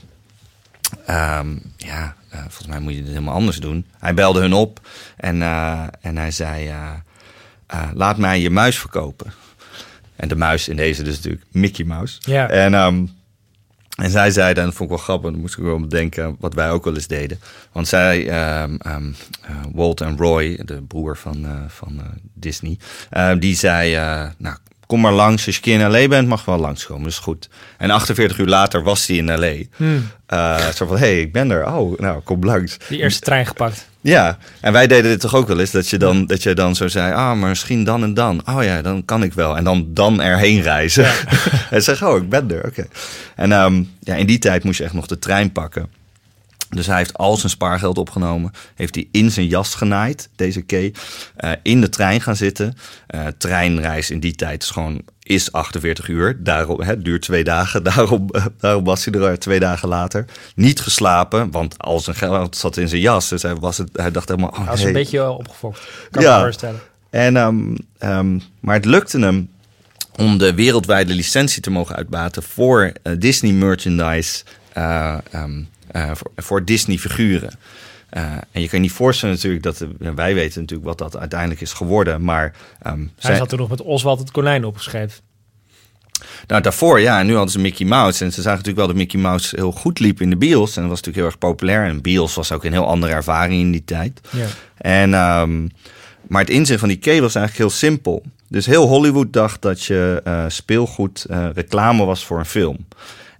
um, 1.11 1.62
ja, 1.76 2.14
uh, 2.35 2.40
volgens 2.40 2.67
mij 2.67 2.81
moet 2.81 2.94
je 2.94 2.99
dit 2.99 3.08
helemaal 3.08 3.35
anders 3.35 3.56
doen. 3.56 3.87
Hij 3.99 4.14
belde 4.14 4.40
hun 4.40 4.52
op 4.52 4.81
en, 5.17 5.37
uh, 5.37 5.87
en 6.00 6.17
hij 6.17 6.31
zei, 6.31 6.69
uh, 6.69 6.93
laat 7.94 8.19
mij 8.19 8.40
je 8.40 8.50
muis 8.50 8.79
verkopen. 8.79 9.32
En 10.17 10.29
de 10.29 10.37
muis 10.37 10.69
in 10.69 10.76
deze 10.76 11.02
dus 11.02 11.17
natuurlijk 11.17 11.44
Mickey 11.50 11.85
Mouse. 11.85 12.19
Ja. 12.20 12.49
En, 12.49 12.75
um, 12.75 13.11
en 13.96 14.11
zij 14.11 14.31
zei, 14.31 14.55
dat 14.55 14.64
vond 14.64 14.81
ik 14.81 14.88
wel 14.88 14.99
grappig, 15.05 15.31
dan 15.31 15.41
moest 15.41 15.56
ik 15.58 15.64
wel 15.64 15.81
bedenken 15.81 16.37
wat 16.41 16.55
wij 16.55 16.70
ook 16.70 16.84
wel 16.84 16.94
eens 16.94 17.06
deden. 17.06 17.41
Want 17.73 17.88
zij, 17.88 18.19
um, 18.62 18.79
um, 18.87 19.17
Walt 19.73 20.00
en 20.00 20.17
Roy, 20.17 20.61
de 20.64 20.82
broer 20.82 21.17
van, 21.17 21.44
uh, 21.44 21.50
van 21.69 21.93
uh, 21.96 22.02
Disney, 22.34 22.79
die 23.38 23.56
zei, 23.56 23.94
nou 24.38 24.56
kom 24.88 25.00
maar 25.00 25.12
langs. 25.12 25.46
Als 25.46 25.55
je 25.55 25.61
keer 25.61 25.81
in 25.81 25.90
L.A. 25.90 26.08
bent, 26.08 26.29
mag 26.29 26.44
wel 26.44 26.58
langskomen. 26.58 27.02
Dat 27.02 27.12
is 27.12 27.19
goed. 27.19 27.49
En 27.79 27.90
48 27.90 28.38
uur 28.38 28.46
later 28.46 28.82
was 28.82 29.06
hij 29.06 29.17
in 29.17 29.35
L.A. 29.35 29.55
Hmm. 29.76 30.11
Uh, 30.32 30.69
zo 30.69 30.87
van, 30.87 30.99
hé, 30.99 31.06
hey, 31.06 31.20
ik 31.20 31.32
ben 31.32 31.50
er. 31.50 31.67
Oh, 31.67 31.99
nou, 31.99 32.20
kom 32.20 32.44
langs. 32.44 32.76
Die 32.88 32.99
eerste 32.99 33.20
trein 33.20 33.46
gepakt. 33.46 33.88
Ja, 34.00 34.38
en 34.61 34.73
wij 34.73 34.87
deden 34.87 35.11
dit 35.11 35.20
toch 35.20 35.35
ook 35.35 35.49
wel 35.49 35.61
eens. 35.61 35.70
Dat 35.70 35.88
je 35.88 35.96
dan, 35.96 36.26
dat 36.26 36.43
je 36.43 36.55
dan 36.55 36.75
zo 36.75 36.88
zei, 36.88 37.12
ah, 37.12 37.38
maar 37.38 37.49
misschien 37.49 37.85
dan 37.85 38.02
en 38.02 38.14
dan. 38.14 38.43
Oh 38.49 38.62
ja, 38.62 38.82
dan 38.82 39.05
kan 39.05 39.23
ik 39.23 39.32
wel. 39.32 39.56
En 39.56 39.64
dan, 39.64 39.87
dan 39.88 40.20
erheen 40.20 40.62
reizen. 40.62 41.05
Ja. 41.05 41.14
en 41.70 41.82
zeg, 41.82 42.05
oh, 42.05 42.17
ik 42.17 42.29
ben 42.29 42.50
er. 42.50 42.67
Oké. 42.67 42.87
En 43.37 43.52
um, 43.52 43.91
ja, 44.00 44.14
in 44.14 44.26
die 44.26 44.38
tijd 44.38 44.64
moest 44.64 44.79
je 44.79 44.84
echt 44.84 44.93
nog 44.93 45.06
de 45.06 45.19
trein 45.19 45.52
pakken. 45.52 45.88
Dus 46.69 46.87
hij 46.87 46.97
heeft 46.97 47.19
al 47.19 47.37
zijn 47.37 47.50
spaargeld 47.50 47.99
opgenomen. 47.99 48.53
Heeft 48.75 48.94
hij 48.94 49.09
in 49.12 49.31
zijn 49.31 49.47
jas 49.47 49.75
genaaid, 49.75 50.29
deze 50.37 50.61
key. 50.61 50.94
Uh, 51.41 51.53
in 51.62 51.81
de 51.81 51.88
trein 51.88 52.20
gaan 52.20 52.37
zitten. 52.37 52.76
Uh, 53.15 53.26
treinreis 53.38 54.11
in 54.11 54.20
die 54.20 54.35
tijd 54.35 54.62
is 54.62 54.70
gewoon 54.70 55.03
is 55.23 55.53
48 55.53 56.09
uur. 56.09 56.43
Daarom, 56.43 56.81
het 56.81 57.05
duurt 57.05 57.23
twee 57.23 57.44
dagen. 57.44 57.82
Daarom, 57.94 58.31
daarom 58.59 58.85
was 58.85 59.05
hij 59.05 59.20
er 59.20 59.38
twee 59.38 59.61
dagen 59.61 59.88
later. 59.88 60.25
Niet 60.55 60.81
geslapen, 60.81 61.50
want 61.50 61.79
al 61.79 62.00
zijn 62.00 62.17
geld 62.17 62.56
zat 62.56 62.76
in 62.76 62.88
zijn 62.88 63.00
jas. 63.00 63.29
Dus 63.29 63.43
hij, 63.43 63.55
was 63.55 63.79
het, 63.79 63.91
hij 63.93 64.11
dacht 64.11 64.29
helemaal... 64.29 64.50
Oh, 64.50 64.56
hij 64.56 64.67
was 64.67 64.79
hey. 64.79 64.87
een 64.87 64.93
beetje 64.93 65.31
opgefokt. 65.31 65.81
Kan 66.11 66.23
ja. 66.23 66.37
me 66.37 66.43
voorstellen. 66.43 66.81
En, 67.11 67.37
um, 67.37 67.76
um, 67.99 68.43
maar 68.61 68.75
het 68.75 68.85
lukte 68.85 69.19
hem 69.19 69.50
om 70.17 70.38
de 70.38 70.55
wereldwijde 70.55 71.15
licentie 71.15 71.62
te 71.62 71.70
mogen 71.70 71.97
uitbaten 71.97 72.43
voor 72.43 72.93
Disney 73.19 73.53
merchandise... 73.53 74.43
Um, 75.35 75.69
uh, 75.93 76.11
voor, 76.14 76.31
voor 76.37 76.64
Disney-figuren. 76.64 77.50
Uh, 78.17 78.23
en 78.32 78.61
je 78.61 78.69
kan 78.69 78.79
je 78.79 78.79
niet 78.79 78.93
voorstellen 78.93 79.35
natuurlijk 79.35 79.62
dat... 79.62 79.85
wij 79.99 80.35
weten 80.35 80.61
natuurlijk 80.61 80.88
wat 80.88 80.99
dat 80.99 81.17
uiteindelijk 81.17 81.61
is 81.61 81.73
geworden, 81.73 82.25
maar... 82.25 82.55
Um, 82.87 83.12
Hij 83.19 83.37
zat 83.37 83.52
er 83.52 83.58
nog 83.58 83.69
met 83.69 83.82
Oswald 83.82 84.19
het 84.19 84.31
konijn 84.31 84.64
opgeschreven. 84.64 85.20
Nou, 86.46 86.62
daarvoor, 86.62 87.00
ja. 87.00 87.19
En 87.20 87.26
nu 87.26 87.32
hadden 87.32 87.52
ze 87.52 87.58
Mickey 87.58 87.87
Mouse. 87.87 88.25
En 88.25 88.32
ze 88.32 88.43
zagen 88.43 88.58
natuurlijk 88.58 88.76
wel 88.79 88.87
dat 88.87 88.96
Mickey 88.96 89.20
Mouse 89.20 89.56
heel 89.56 89.73
goed 89.73 89.99
liep 89.99 90.20
in 90.20 90.31
de 90.31 90.37
bios. 90.37 90.76
En 90.76 90.82
dat 90.82 90.90
was 90.90 91.00
natuurlijk 91.02 91.17
heel 91.17 91.26
erg 91.26 91.38
populair. 91.38 91.85
En 91.85 92.02
bios 92.02 92.34
was 92.34 92.52
ook 92.52 92.64
een 92.64 92.73
heel 92.73 92.87
andere 92.87 93.12
ervaring 93.12 93.61
in 93.61 93.70
die 93.70 93.84
tijd. 93.84 94.20
Ja. 94.31 94.46
En, 94.76 95.14
um, 95.14 95.69
maar 96.29 96.41
het 96.41 96.50
inzicht 96.50 96.81
van 96.81 96.88
die 96.88 96.99
key 96.99 97.20
was 97.20 97.34
eigenlijk 97.34 97.69
heel 97.69 97.79
simpel. 97.79 98.22
Dus 98.48 98.67
heel 98.67 98.86
Hollywood 98.86 99.32
dacht 99.32 99.63
dat 99.63 99.84
je 99.84 100.20
uh, 100.24 100.44
speelgoed 100.48 101.27
uh, 101.31 101.48
reclame 101.55 102.05
was 102.05 102.24
voor 102.24 102.39
een 102.39 102.44
film. 102.44 102.86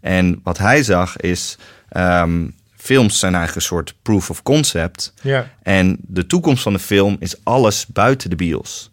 En 0.01 0.41
wat 0.43 0.59
hij 0.59 0.83
zag 0.83 1.17
is... 1.17 1.59
Um, 1.97 2.55
films 2.77 3.19
zijn 3.19 3.35
eigenlijk 3.35 3.65
een 3.65 3.77
soort 3.77 3.95
proof 4.03 4.31
of 4.31 4.43
concept. 4.43 5.13
Ja. 5.23 5.51
En 5.63 5.97
de 6.01 6.27
toekomst 6.27 6.63
van 6.63 6.73
de 6.73 6.79
film 6.79 7.17
is 7.21 7.45
alles 7.45 7.87
buiten 7.87 8.31
de 8.31 8.37
bios. 8.37 8.91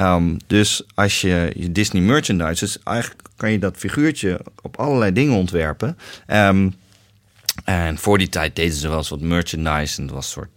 Um, 0.00 0.36
dus 0.46 0.82
als 0.94 1.20
je, 1.20 1.52
je 1.56 1.72
Disney 1.72 2.02
merchandise, 2.02 2.64
dus 2.64 2.78
eigenlijk 2.82 3.22
kan 3.36 3.52
je 3.52 3.58
dat 3.58 3.76
figuurtje 3.76 4.40
op 4.62 4.76
allerlei 4.76 5.12
dingen 5.12 5.34
ontwerpen. 5.34 5.98
Um, 6.26 6.74
en 7.64 7.98
voor 7.98 8.18
die 8.18 8.28
tijd 8.28 8.56
deden 8.56 8.74
ze 8.74 8.88
wel 8.88 8.98
eens 8.98 9.08
wat 9.08 9.20
merchandise 9.20 10.00
en 10.00 10.06
dat 10.06 10.14
was 10.14 10.36
een 10.36 10.48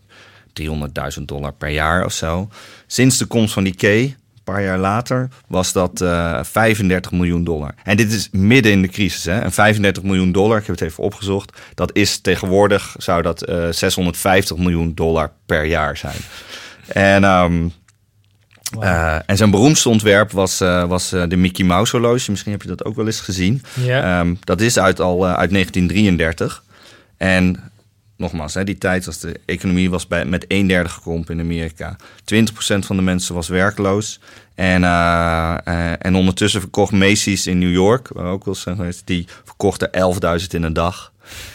soort 0.56 1.18
300.000 1.18 1.24
dollar 1.24 1.54
per 1.54 1.70
jaar 1.70 2.06
of 2.06 2.14
zo. 2.14 2.50
Sinds 2.88 3.18
de 3.18 3.26
komst 3.26 3.54
van 3.54 3.64
die 3.64 3.76
paar 4.54 4.64
jaar 4.64 4.78
later 4.78 5.30
was 5.48 5.72
dat 5.72 6.02
uh, 6.02 6.40
eh, 6.40 6.44
35 6.44 7.12
miljoen 7.12 7.44
dollar. 7.44 7.74
En 7.84 7.98
dit 7.98 8.12
is 8.12 8.30
midden 8.32 8.72
in 8.72 8.82
de 8.82 8.88
crisis. 8.88 9.24
Hè? 9.24 9.40
En 9.40 9.52
35 9.52 10.04
miljoen 10.04 10.32
dollar, 10.32 10.58
ik 10.58 10.66
heb 10.66 10.76
het 10.80 10.90
even 10.90 11.04
opgezocht, 11.04 11.58
dat 11.74 11.96
is 11.96 12.20
tegenwoordig 12.20 12.96
zou 12.98 13.22
dat 13.22 13.50
uh, 13.50 13.68
eh, 13.68 13.74
650 13.74 14.58
miljoen 14.58 14.92
dollar 14.96 15.32
per 15.46 15.66
jaar 15.66 15.98
zijn. 15.98 16.18
En, 16.88 17.24
um, 17.24 17.74
wow. 18.72 18.84
uh, 18.84 19.16
en 19.26 19.38
zijn 19.38 19.52
beroemdste 19.52 19.90
ontwerp 19.90 20.32
was, 20.32 20.58
was 20.88 21.10
de 21.10 21.36
Mickey 21.36 21.66
Mouse 21.66 21.98
horloge. 21.98 22.32
Misschien 22.32 22.52
heb 22.52 22.62
je 22.62 22.68
dat 22.68 22.86
ook 22.86 22.96
wel 22.96 23.06
eens 23.06 23.20
gezien. 23.20 23.64
Yeah. 23.74 24.20
Um, 24.20 24.40
dat 24.44 24.62
is 24.62 24.80
uit, 24.80 25.00
al 25.00 25.26
uit 25.26 25.52
1933. 25.52 26.64
En 27.18 27.72
nogmaals, 28.18 28.54
hè, 28.54 28.64
die 28.64 28.78
tijd 28.78 29.06
was 29.06 29.20
de 29.20 29.40
economie 29.46 29.90
was 29.90 30.08
bij, 30.08 30.26
met 30.26 30.46
een 30.48 30.68
derde 30.68 30.90
gekrompen 30.90 31.34
in 31.40 31.46
Amerika. 31.46 31.96
20% 32.24 32.86
van 32.86 32.96
de 32.96 33.02
mensen 33.02 33.36
was 33.36 33.48
werkloos. 33.48 34.20
En, 34.56 34.82
uh, 34.82 35.58
uh, 35.68 36.06
en 36.06 36.16
ondertussen 36.16 36.62
verkocht 36.62 36.92
Macy's 36.92 37.46
in 37.46 37.60
New 37.60 37.72
York, 37.72 38.10
waar 38.14 38.32
ook 38.32 38.46
wel 38.46 38.56
zijn 38.56 38.94
die 39.06 39.28
verkochten 39.44 39.90
11.000 40.42 40.48
in 40.48 40.64
een 40.64 40.74
dag. 40.74 41.12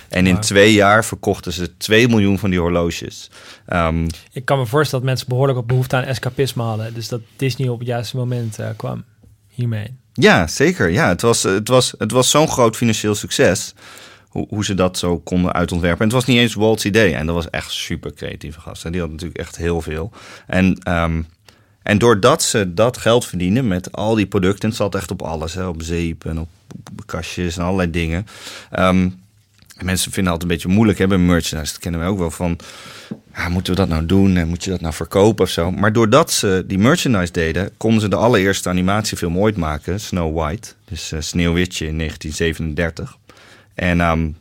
En 0.09 0.27
in 0.27 0.35
wow. 0.35 0.43
twee 0.43 0.73
jaar 0.73 1.05
verkochten 1.05 1.53
ze 1.53 1.77
2 1.77 2.09
miljoen 2.09 2.39
van 2.39 2.51
die 2.51 2.59
horloges. 2.59 3.31
Um, 3.73 4.07
Ik 4.33 4.45
kan 4.45 4.59
me 4.59 4.67
voorstellen 4.67 5.05
dat 5.05 5.15
mensen 5.15 5.29
behoorlijk 5.29 5.59
op 5.59 5.69
behoefte 5.69 5.97
aan 5.97 6.03
escapisme 6.03 6.63
hadden. 6.63 6.95
Dus 6.95 7.09
dat 7.09 7.21
Disney 7.37 7.69
op 7.69 7.79
het 7.79 7.89
juiste 7.89 8.17
moment 8.17 8.61
uh, 8.61 8.67
kwam 8.77 9.05
hiermee. 9.49 9.97
Ja, 10.13 10.47
zeker. 10.47 10.91
Ja, 10.91 11.09
het 11.09 11.23
was, 11.23 11.43
het 11.43 11.69
was, 11.69 11.95
het 11.99 12.11
was 12.11 12.31
zo'n 12.31 12.49
groot 12.49 12.77
financieel 12.77 13.15
succes 13.15 13.75
hoe, 14.33 14.47
hoe 14.49 14.65
ze 14.65 14.75
dat 14.75 14.99
zo 14.99 15.19
konden 15.19 15.53
uitontwerpen. 15.53 15.99
En 15.99 16.05
het 16.05 16.15
was 16.15 16.25
niet 16.25 16.39
eens 16.39 16.55
Walt's 16.55 16.85
idee. 16.85 17.15
En 17.15 17.27
dat 17.27 17.35
was 17.35 17.51
echt 17.51 17.71
super 17.71 18.13
creatieve 18.15 18.61
gasten. 18.61 18.93
Die 18.93 19.01
had 19.01 19.11
natuurlijk 19.11 19.39
echt 19.39 19.57
heel 19.57 19.81
veel. 19.81 20.13
En, 20.47 20.79
um, 20.89 21.27
en 21.83 21.99
doordat 21.99 22.43
ze 22.43 22.75
dat 22.75 22.97
geld 22.97 23.27
verdienen 23.27 23.69
met 23.69 23.93
al 23.93 24.15
die 24.15 24.27
producten, 24.27 24.69
het 24.69 24.79
zat 24.79 24.95
echt 24.95 25.11
op 25.11 25.23
alles, 25.23 25.55
hè, 25.55 25.67
op 25.67 25.83
zeep 25.83 26.25
en 26.25 26.39
op 26.41 26.49
kastjes 27.07 27.57
en 27.57 27.65
allerlei 27.65 27.91
dingen. 27.91 28.27
Ehm, 28.71 29.09
mensen 29.81 30.13
vinden 30.13 30.33
het 30.33 30.43
altijd 30.43 30.43
een 30.43 30.57
beetje 30.57 30.69
moeilijk 30.69 30.99
hebben 30.99 31.27
merchandise. 31.27 31.73
Dat 31.73 31.83
kennen 31.83 32.01
we 32.01 32.07
ook 32.07 32.19
wel 32.19 32.31
van. 32.31 32.59
Ja, 33.35 33.49
moeten 33.49 33.73
we 33.73 33.79
dat 33.79 33.89
nou 33.89 34.07
doen 34.07 34.37
en 34.37 34.49
moet 34.49 34.65
je 34.65 34.71
dat 34.71 34.81
nou 34.81 34.95
verkopen 34.95 35.45
of 35.45 35.51
zo? 35.51 35.71
Maar 35.71 35.93
doordat 35.93 36.31
ze 36.31 36.65
die 36.67 36.79
merchandise 36.79 37.33
deden, 37.33 37.71
konden 37.77 38.01
ze 38.01 38.09
de 38.09 38.17
allereerste 38.17 38.69
animatiefilm 38.69 39.39
ooit 39.39 39.57
maken, 39.57 40.01
Snow 40.01 40.39
White. 40.39 40.73
Dus 40.85 41.13
uh, 41.13 41.21
Sneeuwwitje 41.21 41.87
in 41.87 41.99
1937. 41.99 43.17
En 43.75 44.01
um, 44.01 44.37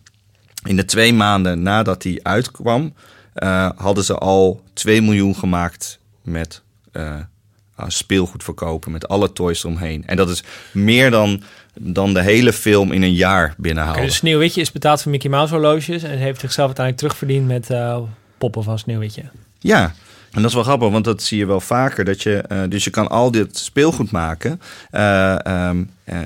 in 0.64 0.76
de 0.76 0.86
twee 0.86 1.14
maanden 1.14 1.62
nadat 1.62 2.02
die 2.02 2.28
uitkwam, 2.28 2.94
uh, 3.36 3.70
hadden 3.76 4.04
ze 4.04 4.18
al 4.18 4.64
2 4.74 5.02
miljoen 5.02 5.36
gemaakt 5.36 6.00
met 6.22 6.62
uh, 6.94 7.16
speelgoed 7.88 8.44
verkopen, 8.44 8.92
met 8.92 9.08
alle 9.08 9.34
toys 9.34 9.64
eromheen. 9.64 10.04
En 10.06 10.16
dat 10.16 10.30
is 10.30 10.44
meer 10.72 11.12
dan, 11.12 11.44
dan 11.74 12.14
de 12.14 12.22
hele 12.22 12.54
film 12.54 12.92
in 12.92 13.02
een 13.02 13.14
jaar 13.14 13.54
binnenhalen. 13.58 14.02
Dus 14.02 14.16
Sneeuwwitje 14.16 14.62
is 14.62 14.72
betaald 14.72 15.02
van 15.02 15.12
Mickey 15.12 15.30
Mouse 15.30 15.54
horloges 15.54 16.04
en 16.04 16.18
heeft 16.18 16.40
zichzelf 16.40 16.68
uiteindelijk 16.68 16.98
terugverdiend 16.98 17.48
met 17.48 17.70
uh, 17.70 17.98
poppen 18.38 18.64
van 18.64 18.80
Sneeuwwitje. 18.80 19.24
Ja, 19.60 19.94
en 20.32 20.42
dat 20.42 20.50
is 20.50 20.54
wel 20.54 20.64
grappig, 20.64 20.90
want 20.90 21.06
dat 21.06 21.24
zie 21.24 21.38
je 21.38 21.46
wel 21.46 21.60
vaker. 21.60 22.06
Dat 22.06 22.24
je, 22.24 22.44
uh, 22.52 22.62
dus 22.70 22.84
je 22.84 22.90
kan 22.90 23.08
al 23.08 23.32
dit 23.32 23.58
speelgoed 23.58 24.12
maken. 24.12 24.62
Uh, 24.92 25.38
um, 25.48 25.90
uh, 26.06 26.18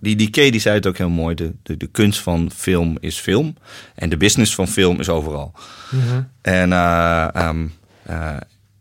die, 0.00 0.16
die 0.16 0.30
Kay 0.30 0.50
die 0.50 0.60
zei 0.60 0.74
het 0.74 0.86
ook 0.86 0.98
heel 0.98 1.08
mooi. 1.08 1.34
De, 1.34 1.52
de, 1.62 1.76
de, 1.76 1.86
kunst 1.86 2.20
van 2.20 2.50
film 2.54 2.96
is 3.00 3.18
film. 3.18 3.56
En 3.94 4.08
de 4.08 4.16
business 4.16 4.54
van 4.54 4.68
film 4.68 5.00
is 5.00 5.08
overal. 5.08 5.52
Mm 5.90 6.00
-hmm. 6.00 6.28
En, 6.42 6.72
um, 7.46 7.72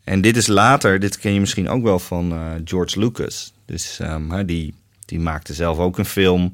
en 0.03 0.21
dit 0.21 0.38
is 0.38 0.47
later, 0.47 1.00
dit 1.00 1.17
ken 1.17 1.33
je 1.33 1.39
misschien 1.39 1.69
ook 1.69 1.83
wel 1.83 2.00
van 2.00 2.33
George 2.65 3.00
Lucas. 3.00 3.53
Dus 3.65 4.00
um, 4.01 4.45
die, 4.45 4.74
die 5.05 5.19
maakte 5.19 5.53
zelf 5.53 5.77
ook 5.77 5.97
een 5.97 6.05
film. 6.05 6.53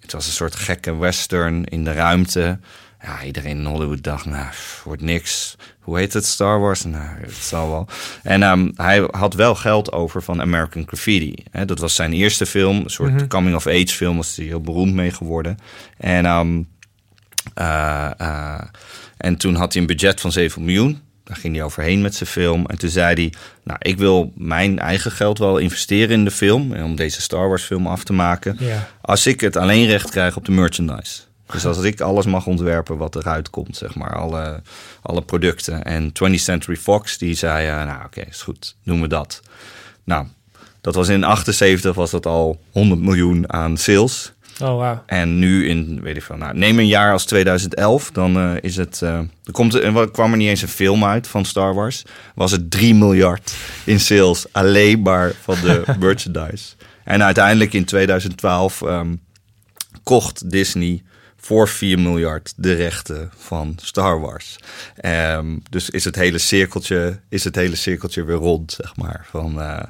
het 0.00 0.12
was 0.12 0.26
een 0.26 0.32
soort 0.32 0.54
gekke 0.54 0.96
western 0.96 1.64
in 1.64 1.84
de 1.84 1.92
ruimte 1.92 2.58
ja, 3.02 3.24
iedereen 3.24 3.58
in 3.58 3.64
Hollywood 3.64 4.02
dacht, 4.02 4.24
nou, 4.24 4.46
wordt 4.84 5.02
niks. 5.02 5.56
Hoe 5.80 5.98
heet 5.98 6.12
het? 6.12 6.24
Star 6.24 6.60
Wars? 6.60 6.84
Nou, 6.84 7.20
het 7.20 7.34
zal 7.34 7.68
wel. 7.68 7.88
En 8.22 8.42
um, 8.42 8.72
hij 8.76 9.08
had 9.10 9.34
wel 9.34 9.54
geld 9.54 9.92
over 9.92 10.22
van 10.22 10.40
American 10.40 10.86
Graffiti. 10.86 11.34
Hè? 11.50 11.64
Dat 11.64 11.78
was 11.78 11.94
zijn 11.94 12.12
eerste 12.12 12.46
film, 12.46 12.76
een 12.76 12.90
soort 12.90 13.10
mm 13.10 13.18
-hmm. 13.18 13.28
coming-of-age 13.28 13.88
film, 13.88 14.16
was 14.16 14.36
hij 14.36 14.46
heel 14.46 14.60
beroemd 14.60 14.94
mee 14.94 15.10
geworden. 15.10 15.58
En, 15.96 16.26
um, 16.26 16.68
uh, 17.58 18.10
uh, 18.20 18.60
en 19.16 19.36
toen 19.36 19.54
had 19.54 19.72
hij 19.72 19.82
een 19.82 19.88
budget 19.88 20.20
van 20.20 20.32
7 20.32 20.64
miljoen. 20.64 21.00
Daar 21.24 21.36
ging 21.36 21.54
hij 21.54 21.64
overheen 21.64 22.00
met 22.00 22.14
zijn 22.14 22.28
film. 22.28 22.66
En 22.66 22.78
toen 22.78 22.90
zei 22.90 23.14
hij, 23.14 23.32
nou, 23.64 23.78
ik 23.82 23.98
wil 23.98 24.32
mijn 24.36 24.78
eigen 24.78 25.10
geld 25.10 25.38
wel 25.38 25.58
investeren 25.58 26.10
in 26.10 26.24
de 26.24 26.30
film. 26.30 26.72
Om 26.72 26.96
deze 26.96 27.20
Star 27.20 27.48
Wars 27.48 27.62
film 27.62 27.86
af 27.86 28.04
te 28.04 28.12
maken. 28.12 28.58
Als 29.00 29.26
ik 29.26 29.40
het 29.40 29.56
alleen 29.56 29.86
recht 29.86 30.10
krijg 30.10 30.36
op 30.36 30.44
de 30.44 30.52
merchandise. 30.52 31.27
Dus 31.52 31.66
als 31.66 31.78
ik 31.78 32.00
alles 32.00 32.26
mag 32.26 32.46
ontwerpen 32.46 32.96
wat 32.96 33.16
eruit 33.16 33.50
komt, 33.50 33.76
zeg 33.76 33.94
maar, 33.94 34.16
alle, 34.16 34.62
alle 35.02 35.22
producten. 35.22 35.84
En 35.84 36.08
20th 36.08 36.34
Century 36.34 36.76
Fox, 36.76 37.18
die 37.18 37.34
zei, 37.34 37.68
uh, 37.68 37.74
nou 37.74 37.96
oké, 37.96 38.06
okay, 38.06 38.24
is 38.30 38.42
goed, 38.42 38.76
doen 38.84 39.00
we 39.00 39.06
dat. 39.06 39.40
Nou, 40.04 40.26
dat 40.80 40.94
was 40.94 41.08
in 41.08 41.24
78 41.24 41.94
was 41.94 42.10
dat 42.10 42.26
al 42.26 42.60
100 42.72 43.00
miljoen 43.00 43.52
aan 43.52 43.76
sales. 43.76 44.32
Oh, 44.62 44.68
wow. 44.68 44.98
En 45.06 45.38
nu 45.38 45.68
in, 45.68 46.00
weet 46.02 46.16
ik 46.16 46.22
veel, 46.22 46.36
nou, 46.36 46.58
neem 46.58 46.78
een 46.78 46.86
jaar 46.86 47.12
als 47.12 47.24
2011, 47.24 48.10
dan 48.10 48.36
uh, 48.36 48.56
is 48.60 48.76
het, 48.76 49.00
uh, 49.02 49.10
er, 49.18 49.52
komt, 49.52 49.74
er 49.74 50.10
kwam 50.10 50.30
er 50.30 50.36
niet 50.36 50.48
eens 50.48 50.62
een 50.62 50.68
film 50.68 51.04
uit 51.04 51.26
van 51.26 51.44
Star 51.44 51.74
Wars. 51.74 52.02
Was 52.34 52.50
het 52.50 52.70
3 52.70 52.94
miljard 52.94 53.54
in 53.84 54.00
sales, 54.00 54.46
alleen 54.52 55.02
maar 55.02 55.32
van 55.42 55.54
de 55.54 55.84
merchandise. 56.00 56.74
En 57.04 57.22
uiteindelijk 57.22 57.72
in 57.72 57.84
2012 57.84 58.80
um, 58.80 59.20
kocht 60.02 60.50
Disney 60.50 61.02
voor 61.40 61.68
4 61.68 61.98
miljard 61.98 62.52
de 62.56 62.72
rechten 62.72 63.30
van 63.36 63.76
Star 63.82 64.20
Wars. 64.20 64.58
Um, 65.04 65.62
dus 65.70 65.90
is 65.90 66.04
het 66.04 66.14
hele 66.14 66.38
cirkeltje, 66.38 67.20
is 67.28 67.44
het 67.44 67.54
hele 67.54 67.76
cirkeltje 67.76 68.24
weer 68.24 68.36
rond, 68.36 68.72
zeg 68.72 68.96
maar. 68.96 69.26
Van, 69.30 69.58
uh, 69.58 69.82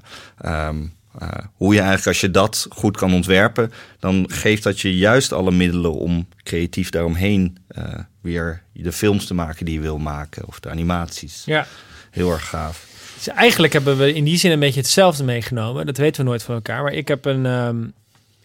um, 0.68 0.92
uh, 1.22 1.28
hoe 1.54 1.74
je 1.74 1.78
eigenlijk, 1.78 2.08
als 2.08 2.20
je 2.20 2.30
dat 2.30 2.66
goed 2.70 2.96
kan 2.96 3.14
ontwerpen, 3.14 3.72
dan 3.98 4.24
geeft 4.28 4.62
dat 4.62 4.80
je 4.80 4.96
juist 4.96 5.32
alle 5.32 5.50
middelen 5.50 5.94
om 5.94 6.28
creatief 6.42 6.90
daaromheen 6.90 7.58
uh, 7.78 7.84
weer 8.20 8.62
de 8.72 8.92
films 8.92 9.26
te 9.26 9.34
maken 9.34 9.64
die 9.64 9.74
je 9.74 9.80
wil 9.80 9.98
maken, 9.98 10.46
of 10.46 10.60
de 10.60 10.70
animaties. 10.70 11.42
Ja. 11.44 11.66
Heel 12.10 12.32
erg 12.32 12.48
gaaf. 12.48 12.86
Dus 13.14 13.28
eigenlijk 13.28 13.72
hebben 13.72 13.98
we 13.98 14.14
in 14.14 14.24
die 14.24 14.38
zin 14.38 14.50
een 14.50 14.58
beetje 14.58 14.80
hetzelfde 14.80 15.24
meegenomen. 15.24 15.86
Dat 15.86 15.96
weten 15.96 16.22
we 16.22 16.28
nooit 16.28 16.42
van 16.42 16.54
elkaar. 16.54 16.82
Maar 16.82 16.92
ik 16.92 17.08
heb 17.08 17.24
een, 17.24 17.46
um, 17.46 17.92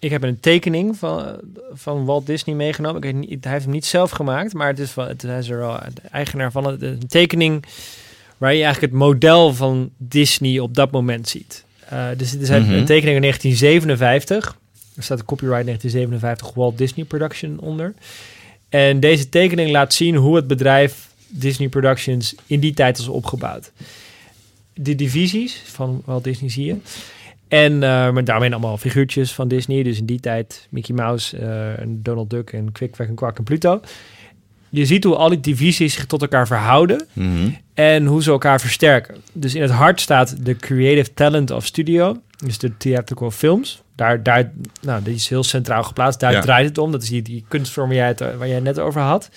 ik 0.04 0.10
heb 0.10 0.24
een 0.24 0.40
tekening 0.40 0.98
van, 0.98 1.40
van 1.74 2.06
Walt 2.06 2.26
Disney 2.26 2.56
meegenomen. 2.56 2.98
Ik 2.98 3.04
weet 3.04 3.30
niet, 3.30 3.44
hij 3.44 3.54
heeft 3.54 3.66
hem 3.66 3.74
niet 3.74 3.86
zelf 3.86 4.12
gemaakt, 4.12 4.54
maar 4.54 4.68
het 4.68 4.80
is 4.80 4.92
van, 4.92 5.08
het, 5.08 5.22
hij 5.22 5.38
is 5.38 5.50
er 5.50 5.58
wel 5.58 5.80
eigenaar 6.12 6.52
van. 6.52 6.66
Het, 6.66 6.82
een 6.82 7.08
tekening 7.08 7.66
waar 8.38 8.54
je 8.54 8.64
eigenlijk 8.64 8.94
het 8.94 9.02
model 9.02 9.54
van 9.54 9.90
Disney 9.98 10.60
op 10.60 10.76
dat 10.76 10.92
moment 10.92 11.30
ziet. 11.30 11.66
Uh, 11.94 12.08
dus 12.18 12.32
het 12.32 12.42
is 12.42 12.50
mm 12.50 12.56
-hmm. 12.56 12.74
een 12.74 12.86
tekening 12.86 13.16
in 13.16 13.22
1957. 13.22 14.58
Er 14.96 15.04
staat 15.04 15.18
de 15.18 15.26
copyright 15.26 15.66
1957 15.66 16.54
Walt 16.54 16.78
Disney 16.78 17.06
Production 17.06 17.60
onder. 17.60 17.94
En 18.70 19.00
deze 19.00 19.30
tekening 19.30 19.72
laat 19.72 19.94
zien 19.94 20.16
hoe 20.16 20.36
het 20.36 20.48
bedrijf 20.48 21.10
Disney 21.28 21.70
Productions 21.70 22.36
in 22.46 22.60
die 22.60 22.74
tijd 22.74 22.98
is 22.98 23.08
opgebouwd. 23.08 23.72
De 24.74 24.96
divisies 24.96 25.62
van 25.66 26.02
Walt 26.06 26.24
Disney 26.24 26.50
zie 26.50 26.66
je. 26.66 26.76
En 27.54 27.74
uh, 27.74 27.80
maar 27.80 28.24
daarmee 28.24 28.52
allemaal 28.52 28.78
figuurtjes 28.78 29.34
van 29.34 29.48
Disney. 29.48 29.84
Dus 29.84 29.98
in 29.98 30.06
die 30.06 30.20
tijd 30.20 30.68
Mickey 30.70 30.96
Mouse, 30.96 31.38
uh, 31.38 31.80
en 31.80 32.00
Donald 32.04 32.30
Duck 32.30 32.54
en 32.54 32.72
Kwik, 32.72 32.98
en 32.98 33.16
Kwak 33.16 33.38
en 33.38 33.44
Pluto. 33.44 33.82
Je 34.70 34.86
ziet 34.86 35.04
hoe 35.04 35.16
al 35.16 35.30
die 35.30 35.40
divisies 35.40 35.94
zich 35.94 36.06
tot 36.06 36.22
elkaar 36.22 36.48
verhouden 36.48 37.08
Mhm. 37.14 37.28
mm 37.28 37.36
-hmm. 37.38 37.58
en 37.74 38.06
hoe 38.06 38.24
ze 38.24 38.32
elkaar 38.32 38.60
versterken. 38.60 39.16
Dus 39.34 39.56
in 39.56 39.62
het 39.62 39.72
hart 39.72 40.02
staat 40.02 40.46
de 40.46 40.56
creative 40.56 41.14
talent 41.14 41.52
of 41.52 41.66
studio, 41.66 42.22
dus 42.38 42.58
de 42.58 42.78
theatrical 42.78 43.32
films. 43.32 43.82
Daar, 43.96 44.24
daar, 44.24 44.52
nou, 44.82 45.04
die 45.04 45.16
is 45.16 45.30
heel 45.30 45.44
centraal 45.44 45.84
geplaatst. 45.84 46.20
Daar 46.20 46.32
ja. 46.32 46.42
draait 46.42 46.68
het 46.68 46.78
om. 46.78 46.92
Dat 46.92 47.04
is 47.04 47.10
die, 47.10 47.22
die 47.22 47.46
kunstvorm 47.48 47.88
waar 47.88 47.98
jij, 47.98 48.08
het, 48.08 48.20
waar 48.20 48.48
jij 48.48 48.56
het 48.56 48.64
net 48.64 48.80
over 48.80 49.02
had. 49.02 49.30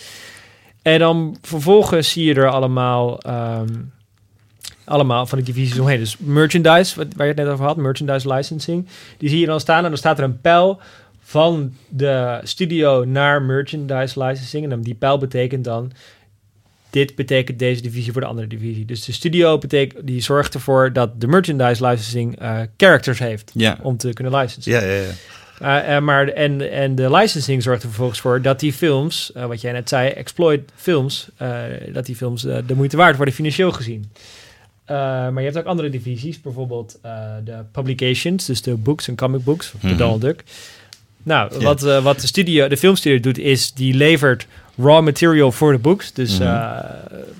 En 0.82 0.98
dan 0.98 1.36
vervolgens 1.42 2.10
zie 2.10 2.24
je 2.24 2.34
er 2.34 2.50
allemaal... 2.50 3.20
Um, 3.26 3.94
allemaal 4.86 5.26
van 5.26 5.38
die 5.38 5.54
divisies 5.54 5.78
omheen. 5.78 5.98
Dus 5.98 6.16
merchandise, 6.18 6.96
wat, 6.96 7.06
waar 7.16 7.26
je 7.26 7.32
het 7.32 7.42
net 7.42 7.52
over 7.52 7.64
had, 7.64 7.76
merchandise 7.76 8.32
licensing. 8.32 8.86
Die 9.18 9.28
zie 9.28 9.40
je 9.40 9.46
dan 9.46 9.60
staan 9.60 9.82
en 9.82 9.88
dan 9.88 9.98
staat 9.98 10.18
er 10.18 10.24
een 10.24 10.40
pijl 10.40 10.80
van 11.22 11.74
de 11.88 12.40
studio 12.42 13.04
naar 13.04 13.42
merchandise 13.42 14.24
licensing. 14.24 14.64
En 14.64 14.70
dan 14.70 14.80
die 14.80 14.94
pijl 14.94 15.18
betekent 15.18 15.64
dan, 15.64 15.92
dit 16.90 17.14
betekent 17.14 17.58
deze 17.58 17.82
divisie 17.82 18.12
voor 18.12 18.20
de 18.20 18.26
andere 18.26 18.46
divisie. 18.46 18.84
Dus 18.84 19.04
de 19.04 19.12
studio 19.12 19.58
betekent, 19.58 20.06
die 20.06 20.20
zorgt 20.20 20.54
ervoor 20.54 20.92
dat 20.92 21.20
de 21.20 21.26
merchandise 21.26 21.86
licensing 21.86 22.42
uh, 22.42 22.60
characters 22.76 23.18
heeft 23.18 23.50
ja. 23.54 23.78
om 23.82 23.96
te 23.96 24.12
kunnen 24.12 24.34
licensen. 24.36 24.72
Ja, 24.72 24.82
ja, 24.82 24.92
ja. 24.92 25.10
Uh, 25.62 25.94
uh, 25.94 26.00
maar 26.00 26.28
en, 26.28 26.70
en 26.72 26.94
de 26.94 27.10
licensing 27.10 27.62
zorgt 27.62 27.82
er 27.82 27.88
vervolgens 27.88 28.20
voor 28.20 28.42
dat 28.42 28.60
die 28.60 28.72
films, 28.72 29.32
uh, 29.36 29.46
wat 29.46 29.60
jij 29.60 29.72
net 29.72 29.88
zei, 29.88 30.08
exploit 30.08 30.60
films, 30.74 31.28
dat 31.92 32.06
die 32.06 32.16
films 32.16 32.42
de 32.42 32.74
moeite 32.74 32.96
waard 32.96 33.16
worden 33.16 33.34
financieel 33.34 33.72
gezien. 33.72 34.10
Uh, 34.90 34.96
maar 34.96 35.38
je 35.38 35.44
hebt 35.44 35.58
ook 35.58 35.64
andere 35.64 35.90
divisies, 35.90 36.40
bijvoorbeeld 36.40 36.98
uh, 37.04 37.12
de 37.44 37.56
publications, 37.72 38.46
dus 38.46 38.62
de 38.62 38.74
books 38.74 39.08
en 39.08 39.16
comic 39.16 39.44
books, 39.44 39.72
mm 39.72 39.80
-hmm. 39.80 39.90
de 39.90 39.96
Donald 39.96 40.20
Duck. 40.20 40.44
Nou, 41.22 41.50
yeah. 41.50 41.62
wat, 41.62 41.84
uh, 41.84 42.02
wat 42.02 42.20
de, 42.20 42.26
studio, 42.26 42.68
de 42.68 42.76
filmstudio 42.76 43.20
doet, 43.20 43.38
is 43.38 43.72
die 43.72 43.94
levert 43.94 44.46
raw 44.76 45.04
material 45.04 45.52
voor 45.52 45.72
de 45.72 45.78
books. 45.78 46.12
Dus 46.12 46.38
mm 46.38 46.46
-hmm. 46.46 46.82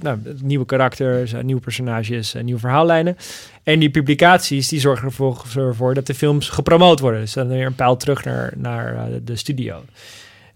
nou, 0.02 0.18
nieuwe 0.42 0.66
karakters, 0.66 1.32
nieuwe 1.42 1.60
personages, 1.60 2.34
nieuwe 2.42 2.60
verhaallijnen. 2.60 3.16
En 3.62 3.78
die 3.78 3.90
publicaties, 3.90 4.68
die 4.68 4.80
zorgen 4.80 5.12
ervoor 5.56 5.94
dat 5.94 6.06
de 6.06 6.14
films 6.14 6.48
gepromoot 6.48 7.00
worden. 7.00 7.20
Dus 7.20 7.32
dan 7.32 7.48
weer 7.48 7.66
een 7.66 7.74
pijl 7.74 7.96
terug 7.96 8.24
naar, 8.24 8.52
naar 8.56 9.08
de 9.24 9.36
studio. 9.36 9.84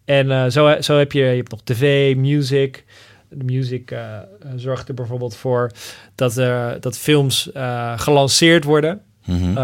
En 0.05 0.53
zo, 0.53 0.77
zo 0.81 0.99
heb 0.99 1.13
je, 1.13 1.21
je 1.21 1.37
hebt 1.37 1.51
nog 1.51 1.61
tv, 1.65 2.17
music 2.17 2.85
de 3.31 3.45
music 3.45 3.91
uh, 3.91 4.19
zorgt 4.57 4.89
er 4.89 4.95
bijvoorbeeld 4.95 5.37
voor 5.37 5.71
dat, 6.15 6.39
uh, 6.39 6.71
dat 6.81 6.99
films 6.99 7.51
uh, 7.57 7.99
gelanceerd 7.99 8.65
worden. 8.65 9.01
Mm 9.25 9.39
-hmm. 9.39 9.55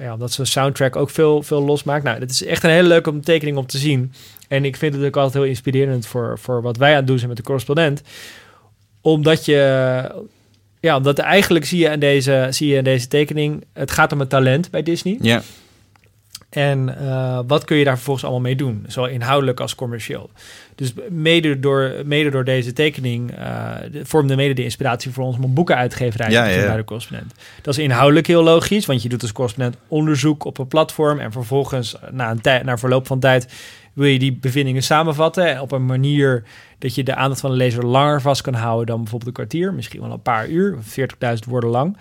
ja, 0.00 0.16
dat 0.18 0.32
zo'n 0.32 0.46
soundtrack 0.46 0.96
ook 0.96 1.10
veel, 1.10 1.42
veel 1.42 1.62
losmaakt. 1.62 2.04
Nou, 2.04 2.18
het 2.18 2.30
is 2.30 2.44
echt 2.44 2.62
een 2.62 2.70
hele 2.70 2.88
leuke 2.88 3.20
tekening 3.20 3.56
om 3.56 3.66
te 3.66 3.78
zien. 3.78 4.12
En 4.48 4.64
ik 4.64 4.76
vind 4.76 4.94
het 4.94 5.04
ook 5.04 5.16
altijd 5.16 5.34
heel 5.34 5.44
inspirerend 5.44 6.06
voor, 6.06 6.38
voor 6.38 6.62
wat 6.62 6.76
wij 6.76 6.90
aan 6.90 6.96
het 6.96 7.06
doen 7.06 7.16
zijn 7.16 7.28
met 7.28 7.36
de 7.36 7.42
correspondent. 7.42 8.02
Omdat 9.00 9.44
je... 9.44 10.24
Ja, 10.80 10.96
omdat 10.96 11.18
eigenlijk 11.18 11.64
zie 11.64 11.78
je 11.78 11.88
in 11.88 12.00
deze, 12.00 12.46
zie 12.50 12.68
je 12.68 12.76
in 12.76 12.84
deze 12.84 13.08
tekening... 13.08 13.64
Het 13.72 13.90
gaat 13.90 14.12
om 14.12 14.20
het 14.20 14.28
talent 14.28 14.70
bij 14.70 14.82
Disney. 14.82 15.18
Ja. 15.20 15.42
En 16.58 16.96
uh, 17.00 17.40
wat 17.46 17.64
kun 17.64 17.76
je 17.76 17.84
daar 17.84 17.94
vervolgens 17.94 18.24
allemaal 18.24 18.44
mee 18.44 18.56
doen, 18.56 18.84
zowel 18.86 19.10
inhoudelijk 19.10 19.60
als 19.60 19.74
commercieel. 19.74 20.30
Dus 20.74 20.92
mede 21.08 21.60
door, 21.60 21.92
mede 22.04 22.30
door 22.30 22.44
deze 22.44 22.72
tekening 22.72 23.38
uh, 23.38 23.74
vormde 24.02 24.36
mede 24.36 24.54
de 24.54 24.62
inspiratie 24.62 25.10
voor 25.10 25.24
ons 25.24 25.36
om 25.36 25.44
een 25.44 25.54
boekenuitgeverij 25.54 26.30
ja, 26.30 26.44
te 26.44 26.50
doen 26.50 26.60
ja. 26.60 26.66
bij 26.66 26.76
de 26.76 26.84
correspondent. 26.84 27.34
Dat 27.62 27.76
is 27.76 27.84
inhoudelijk 27.84 28.26
heel 28.26 28.42
logisch, 28.42 28.86
want 28.86 29.02
je 29.02 29.08
doet 29.08 29.22
als 29.22 29.32
correspondent 29.32 29.76
onderzoek 29.88 30.44
op 30.44 30.58
een 30.58 30.68
platform 30.68 31.18
en 31.18 31.32
vervolgens 31.32 31.96
na, 32.10 32.30
een 32.30 32.40
tijd, 32.40 32.64
na 32.64 32.78
verloop 32.78 33.06
van 33.06 33.20
tijd 33.20 33.52
wil 33.92 34.06
je 34.06 34.18
die 34.18 34.32
bevindingen 34.32 34.82
samenvatten 34.82 35.60
op 35.60 35.72
een 35.72 35.86
manier 35.86 36.44
dat 36.78 36.94
je 36.94 37.02
de 37.02 37.14
aandacht 37.14 37.40
van 37.40 37.50
de 37.50 37.56
lezer 37.56 37.86
langer 37.86 38.20
vast 38.20 38.40
kan 38.40 38.54
houden 38.54 38.86
dan 38.86 38.98
bijvoorbeeld 38.98 39.28
een 39.28 39.44
kwartier, 39.44 39.74
misschien 39.74 40.00
wel 40.00 40.12
een 40.12 40.22
paar 40.22 40.48
uur, 40.48 40.76
40.000 40.76 41.48
woorden 41.48 41.70
lang. 41.70 41.96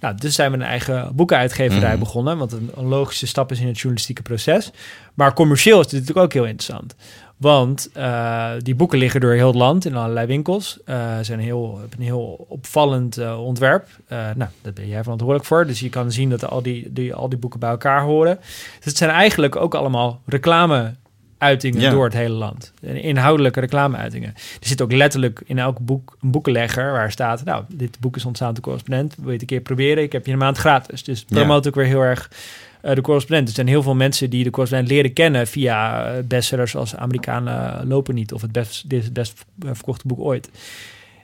Nou, 0.00 0.14
dus 0.14 0.34
zijn 0.34 0.50
we 0.50 0.56
een 0.56 0.62
eigen 0.62 1.14
boekenuitgeverij 1.14 1.94
mm. 1.94 1.98
begonnen, 1.98 2.38
wat 2.38 2.52
een, 2.52 2.70
een, 2.76 2.86
logische 2.86 3.26
stap 3.26 3.50
is 3.50 3.60
in 3.60 3.66
het 3.66 3.76
journalistieke 3.76 4.22
proces. 4.22 4.70
Maar 5.14 5.34
commercieel 5.34 5.78
is 5.80 5.84
het 5.84 5.92
natuurlijk 5.92 6.26
ook 6.26 6.32
heel 6.32 6.44
interessant. 6.44 6.94
Want 7.36 7.90
uh, 7.96 8.50
die 8.58 8.74
boeken 8.74 8.98
liggen 8.98 9.20
door 9.20 9.32
heel 9.32 9.46
het 9.46 9.56
land 9.56 9.84
in 9.84 9.96
allerlei 9.96 10.26
winkels. 10.26 10.78
Uh, 10.86 11.18
zijn 11.20 11.38
heel, 11.38 11.80
een 11.96 12.02
heel 12.02 12.46
opvallend 12.48 13.18
uh, 13.18 13.44
ontwerp. 13.44 13.88
nou, 14.08 14.50
daar 14.62 14.72
ben 14.72 14.88
jij 14.88 15.02
verantwoordelijk 15.02 15.48
voor. 15.48 15.66
Dus 15.66 15.80
je 15.80 15.88
kan 15.88 16.12
zien 16.12 16.30
dat 16.30 16.44
al 16.44 16.62
die, 16.62 16.92
die, 16.92 17.14
al 17.14 17.28
die 17.28 17.38
boeken 17.38 17.60
bij 17.60 17.70
elkaar 17.70 18.02
horen. 18.02 18.38
Dus 18.76 18.84
het 18.84 18.96
zijn 18.96 19.10
eigenlijk 19.10 19.56
ook 19.56 19.74
allemaal 19.74 20.20
reclame 20.26 20.94
uitingen 21.40 21.90
door 21.90 22.04
het 22.04 22.14
hele 22.14 22.34
land. 22.34 22.72
Inhoudelijke 22.82 23.60
reclameuitingen. 23.60 24.28
Er 24.34 24.66
zit 24.66 24.82
ook 24.82 24.92
letterlijk 24.92 25.42
in 25.46 25.58
elk 25.58 25.78
boek 25.78 26.16
een 26.20 26.30
boekenlegger 26.30 26.92
waar 26.92 27.10
staat... 27.10 27.44
nou, 27.44 27.64
dit 27.68 28.00
boek 28.00 28.16
is 28.16 28.24
ontstaan 28.24 28.54
de 28.54 28.60
correspondent. 28.60 29.14
Wil 29.16 29.26
je 29.26 29.32
het 29.32 29.40
een 29.40 29.46
keer 29.46 29.60
proberen? 29.60 30.02
Ik 30.02 30.12
heb 30.12 30.26
je 30.26 30.32
een 30.32 30.38
maand 30.38 30.58
gratis. 30.58 31.04
Dus 31.04 31.24
promoot 31.24 31.66
ook 31.66 31.74
weer 31.74 31.84
heel 31.84 32.02
erg 32.02 32.30
uh, 32.82 32.94
de 32.94 33.00
correspondent. 33.00 33.48
Er 33.48 33.54
zijn 33.54 33.68
heel 33.68 33.82
veel 33.82 33.94
mensen 33.94 34.30
die 34.30 34.44
de 34.44 34.50
correspondent 34.50 34.92
leren 34.92 35.12
kennen... 35.12 35.46
via 35.46 36.06
uh, 36.12 36.22
bestsellers 36.24 36.76
als 36.76 36.96
Amerikanen 36.96 37.86
lopen 37.86 38.14
niet... 38.14 38.32
of 38.32 38.42
het 38.42 38.52
best, 38.52 38.90
dit 38.90 38.98
is 38.98 39.04
het 39.04 39.14
best 39.14 39.44
verkochte 39.58 40.06
boek 40.06 40.20
ooit. 40.20 40.50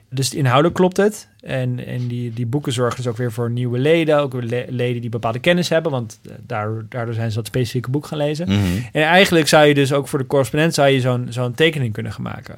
Dus 0.09 0.33
inhoudelijk 0.33 0.75
klopt 0.75 0.97
het. 0.97 1.27
En, 1.41 1.85
en 1.85 2.07
die, 2.07 2.33
die 2.33 2.45
boeken 2.45 2.73
zorgen 2.73 2.95
dus 2.97 3.07
ook 3.07 3.17
weer 3.17 3.31
voor 3.31 3.49
nieuwe 3.49 3.79
leden. 3.79 4.19
Ook 4.19 4.33
leden 4.69 5.01
die 5.01 5.09
bepaalde 5.09 5.39
kennis 5.39 5.69
hebben. 5.69 5.91
Want 5.91 6.19
eh, 6.25 6.31
daardoor, 6.45 6.85
daardoor 6.89 7.13
zijn 7.13 7.29
ze 7.29 7.35
dat 7.35 7.45
specifieke 7.47 7.89
boek 7.89 8.05
gaan 8.05 8.17
lezen. 8.17 8.47
Mhm. 8.47 8.63
En 8.91 9.03
eigenlijk 9.03 9.47
zou 9.47 9.65
je 9.65 9.73
dus 9.73 9.93
ook 9.93 10.07
voor 10.07 10.19
de 10.19 10.25
correspondent... 10.25 10.73
zou 10.73 10.87
je 10.87 10.99
zo'n 10.99 11.27
zo'n 11.29 11.53
tekening 11.53 11.93
kunnen 11.93 12.11
gaan 12.11 12.23
maken. 12.23 12.55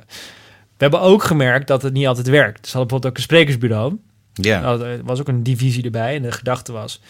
We 0.78 0.86
hebben 0.86 1.02
ook 1.02 1.24
gemerkt 1.24 1.68
dat 1.68 1.82
het 1.82 1.94
niet 1.94 2.08
altijd 2.08 2.28
werkt. 2.28 2.62
Dus 2.62 2.74
hadden 2.74 2.88
bijvoorbeeld 2.88 3.12
ook 3.12 3.18
een 3.18 3.24
sprekersbureau. 3.24 3.98
Ja. 4.34 4.80
Er 4.80 5.04
was 5.04 5.20
ook 5.20 5.28
een 5.28 5.44
divisie 5.44 5.84
erbij. 5.84 6.16
En 6.16 6.22
de 6.22 6.32
gedachte 6.32 6.72
was... 6.72 7.02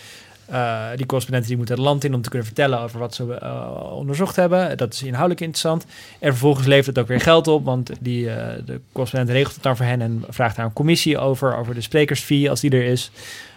Uh, 0.52 0.88
die 0.96 1.06
correspondenten 1.06 1.50
die 1.50 1.58
moeten 1.58 1.76
het 1.76 1.84
land 1.84 2.04
in 2.04 2.14
om 2.14 2.22
te 2.22 2.30
kunnen 2.30 2.48
vertellen 2.48 2.80
over 2.80 3.00
wat 3.00 3.16
ze 3.16 3.40
uh, 3.44 3.92
onderzocht 3.92 4.36
hebben. 4.36 4.78
Dat 4.78 4.94
is 4.94 5.04
inhoudelijk 5.04 5.42
interessant. 5.42 5.86
En 6.20 6.30
vervolgens 6.30 6.68
levert 6.68 6.86
het 6.86 7.00
ook 7.00 7.08
weer 7.08 7.22
geld 7.22 7.48
op, 7.48 7.66
want 7.66 7.92
die, 8.00 8.26
uh, 8.26 8.36
de 8.66 8.82
correspondent 8.92 9.36
regelt 9.36 9.54
het 9.54 9.64
dan 9.64 9.78
voor 9.78 9.86
hen 9.86 10.02
en 10.02 10.24
vraagt 10.30 10.56
daar 10.56 10.66
een 10.66 10.74
commissie 10.74 11.18
over, 11.18 11.58
over 11.58 11.74
de 11.74 11.82
sprekersfee 11.82 12.50
als 12.50 12.60
die 12.60 12.72
er 12.72 12.84
is. 12.84 13.12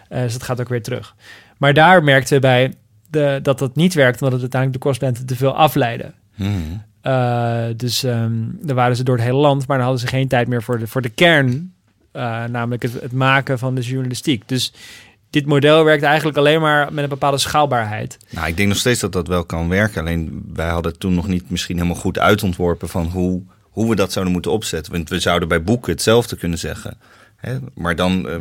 dus 0.08 0.32
dat 0.32 0.42
gaat 0.42 0.60
ook 0.60 0.68
weer 0.68 0.82
terug. 0.82 1.14
Maar 1.58 1.74
daar 1.74 2.04
merkten 2.04 2.34
we 2.34 2.40
bij 2.40 2.74
de, 3.10 3.38
dat 3.42 3.58
dat 3.58 3.76
niet 3.76 3.94
werkt, 3.94 4.22
omdat 4.22 4.32
het 4.32 4.40
uiteindelijk 4.40 4.82
de 4.82 4.88
correspondenten 4.88 5.26
te 5.26 5.36
veel 5.36 5.56
afleiden. 5.56 6.14
Hmm. 6.34 6.82
dus 7.76 8.02
um, 8.02 8.58
dan 8.62 8.76
waren 8.76 8.96
ze 8.96 9.04
door 9.04 9.16
het 9.16 9.24
hele 9.24 9.38
land, 9.38 9.66
maar 9.66 9.76
dan 9.76 9.86
hadden 9.86 10.08
ze 10.08 10.14
geen 10.16 10.28
tijd 10.28 10.48
meer 10.48 10.62
voor 10.62 10.78
de, 10.78 10.86
voor 10.86 11.02
de 11.02 11.08
kern, 11.08 11.74
namelijk 12.48 12.82
het, 12.82 12.92
het 12.92 13.12
maken 13.12 13.58
van 13.58 13.74
de 13.74 13.80
journalistiek. 13.80 14.48
Dus 14.48 14.72
dit 15.32 15.46
model 15.46 15.84
werkt 15.84 16.02
eigenlijk 16.02 16.38
alleen 16.38 16.60
maar 16.60 16.92
met 16.92 17.04
een 17.04 17.10
bepaalde 17.10 17.38
schaalbaarheid. 17.38 18.18
Nou, 18.30 18.46
ik 18.46 18.56
denk 18.56 18.68
nog 18.68 18.78
steeds 18.78 19.00
dat 19.00 19.12
dat 19.12 19.28
wel 19.28 19.44
kan 19.44 19.68
werken. 19.68 20.00
Alleen 20.00 20.42
wij 20.52 20.68
hadden 20.68 20.98
toen 20.98 21.14
nog 21.14 21.28
niet 21.28 21.50
misschien 21.50 21.76
helemaal 21.76 21.96
goed 21.96 22.18
uitontworpen 22.18 22.88
van 22.88 23.06
hoe, 23.06 23.42
hoe 23.70 23.88
we 23.88 23.94
dat 23.94 24.12
zouden 24.12 24.32
moeten 24.32 24.52
opzetten. 24.52 24.92
Want 24.92 25.08
we 25.08 25.20
zouden 25.20 25.48
bij 25.48 25.62
boeken 25.62 25.92
hetzelfde 25.92 26.36
kunnen 26.36 26.58
zeggen. 26.58 26.96
Hè? 27.42 27.56
Maar 27.74 27.96
dan 27.96 28.28
uh, 28.28 28.34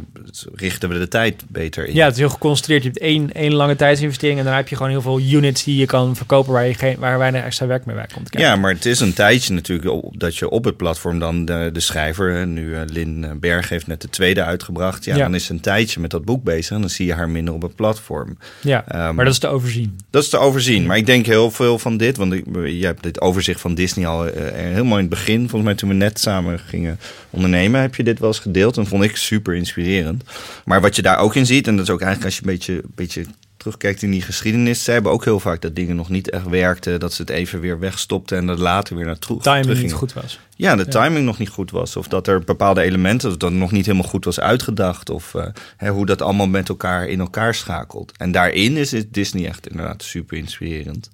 richten 0.55 0.89
we 0.89 0.99
de 0.99 1.07
tijd 1.07 1.43
beter 1.47 1.87
in. 1.87 1.93
Ja, 1.93 2.05
het 2.05 2.13
is 2.13 2.19
heel 2.19 2.29
geconcentreerd. 2.29 2.83
Je 2.83 2.89
hebt 2.89 3.01
één, 3.01 3.33
één 3.33 3.53
lange 3.53 3.75
tijdsinvestering 3.75 4.39
en 4.39 4.45
dan 4.45 4.53
heb 4.53 4.67
je 4.67 4.75
gewoon 4.75 4.91
heel 4.91 5.01
veel 5.01 5.19
units 5.19 5.63
die 5.63 5.77
je 5.77 5.85
kan 5.85 6.15
verkopen 6.15 6.53
waar, 6.53 6.67
je 6.67 6.73
geen, 6.73 6.95
waar 6.99 7.17
weinig 7.17 7.43
extra 7.43 7.65
werk 7.65 7.85
mee 7.85 7.95
bij 7.95 8.07
komt. 8.13 8.29
Kijken. 8.29 8.49
Ja, 8.49 8.55
maar 8.55 8.73
het 8.73 8.85
is 8.85 8.99
een 8.99 9.13
tijdje 9.13 9.53
natuurlijk 9.53 10.01
dat 10.11 10.37
je 10.37 10.49
op 10.49 10.63
het 10.63 10.77
platform 10.77 11.19
dan 11.19 11.45
de, 11.45 11.69
de 11.73 11.79
schrijver, 11.79 12.47
nu 12.47 12.69
uh, 12.69 12.81
Lin 12.85 13.37
Berg 13.39 13.69
heeft 13.69 13.87
net 13.87 14.01
de 14.01 14.09
tweede 14.09 14.43
uitgebracht. 14.43 15.05
Ja, 15.05 15.17
dan 15.17 15.35
is 15.35 15.45
ze 15.45 15.51
een 15.51 15.59
tijdje 15.59 15.99
met 15.99 16.11
dat 16.11 16.25
boek 16.25 16.43
bezig 16.43 16.75
en 16.75 16.81
dan 16.81 16.89
zie 16.89 17.05
je 17.05 17.13
haar 17.13 17.29
minder 17.29 17.53
op 17.53 17.61
het 17.61 17.75
platform. 17.75 18.37
Ja, 18.61 19.07
um, 19.07 19.15
maar 19.15 19.25
dat 19.25 19.33
is 19.33 19.39
te 19.39 19.47
overzien. 19.47 19.99
Dat 20.09 20.23
is 20.23 20.29
te 20.29 20.37
overzien. 20.37 20.85
Maar 20.85 20.97
ik 20.97 21.05
denk 21.05 21.25
heel 21.25 21.51
veel 21.51 21.79
van 21.79 21.97
dit, 21.97 22.17
want 22.17 22.33
ik, 22.33 22.45
je 22.53 22.85
hebt 22.85 23.03
dit 23.03 23.21
overzicht 23.21 23.61
van 23.61 23.75
Disney 23.75 24.07
al 24.07 24.27
uh, 24.27 24.33
helemaal 24.51 24.97
in 24.97 25.05
het 25.05 25.09
begin, 25.09 25.39
volgens 25.39 25.63
mij 25.63 25.75
toen 25.75 25.89
we 25.89 25.95
net 25.95 26.19
samen 26.19 26.59
gingen 26.59 26.99
ondernemen, 27.29 27.81
heb 27.81 27.95
je 27.95 28.03
dit 28.03 28.19
wel 28.19 28.27
eens 28.27 28.39
gedeeld. 28.39 28.77
En 28.77 28.85
vond 28.91 29.03
ik 29.03 29.15
super 29.15 29.55
inspirerend. 29.55 30.23
Maar 30.65 30.81
wat 30.81 30.95
je 30.95 31.01
daar 31.01 31.17
ook 31.17 31.35
in 31.35 31.45
ziet, 31.45 31.67
en 31.67 31.75
dat 31.75 31.85
is 31.85 31.91
ook 31.91 32.01
eigenlijk 32.01 32.25
als 32.25 32.35
je 32.35 32.41
een 32.45 32.53
beetje, 32.57 32.81
beetje 32.95 33.25
terugkijkt 33.57 34.01
in 34.01 34.11
die 34.11 34.21
geschiedenis, 34.21 34.83
ze 34.83 34.91
hebben 34.91 35.11
ook 35.11 35.23
heel 35.23 35.39
vaak 35.39 35.61
dat 35.61 35.75
dingen 35.75 35.95
nog 35.95 36.09
niet 36.09 36.29
echt 36.29 36.47
werkten, 36.47 36.99
dat 36.99 37.13
ze 37.13 37.21
het 37.21 37.31
even 37.31 37.59
weer 37.59 37.79
wegstopten 37.79 38.37
en 38.37 38.47
dat 38.47 38.59
later 38.59 38.95
weer 38.95 39.05
naar 39.05 39.19
terug. 39.19 39.41
Timing 39.41 39.81
niet 39.81 39.93
goed 39.93 40.13
was. 40.13 40.39
Ja, 40.55 40.75
de 40.75 40.87
timing 40.87 41.25
nog 41.25 41.37
niet 41.37 41.49
goed 41.49 41.71
was. 41.71 41.95
Of 41.95 42.07
dat 42.07 42.27
er 42.27 42.43
bepaalde 42.43 42.81
elementen, 42.81 43.29
of 43.29 43.37
dat 43.37 43.51
nog 43.51 43.71
niet 43.71 43.85
helemaal 43.85 44.09
goed 44.09 44.25
was 44.25 44.39
uitgedacht. 44.39 45.09
Of 45.09 45.33
uh, 45.33 45.45
hè, 45.77 45.89
hoe 45.89 46.05
dat 46.05 46.21
allemaal 46.21 46.47
met 46.47 46.69
elkaar 46.69 47.07
in 47.07 47.19
elkaar 47.19 47.55
schakelt. 47.55 48.11
En 48.17 48.31
daarin 48.31 48.77
is 48.77 48.93
Disney 49.07 49.47
echt 49.47 49.67
inderdaad 49.67 50.03
super 50.03 50.37
inspirerend. 50.37 51.09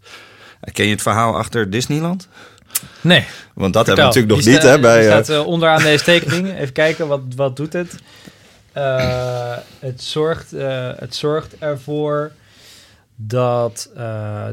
Ken 0.74 0.86
je 0.86 0.92
het 0.92 1.02
verhaal 1.02 1.38
achter 1.38 1.70
Disneyland? 1.70 2.28
Nee. 3.02 3.26
Want 3.54 3.74
dat 3.74 3.86
hebben 3.86 4.06
we 4.06 4.13
natuurlijk 4.13 4.46
nog 4.46 4.54
niet. 4.54 4.63
hè, 4.63 4.80
bij, 4.80 5.04
staat 5.04 5.30
uh, 5.30 5.48
onderaan 5.48 5.82
deze 5.82 6.04
tekening. 6.04 6.58
Even 6.58 6.74
kijken, 6.74 7.08
wat, 7.08 7.22
wat 7.36 7.56
doet 7.56 7.74
het? 7.74 7.96
Uh, 8.78 9.56
het, 9.80 10.04
zorgt, 10.04 10.54
uh, 10.54 10.90
het 10.96 11.16
zorgt 11.16 11.58
ervoor 11.60 12.32
dat 13.16 13.90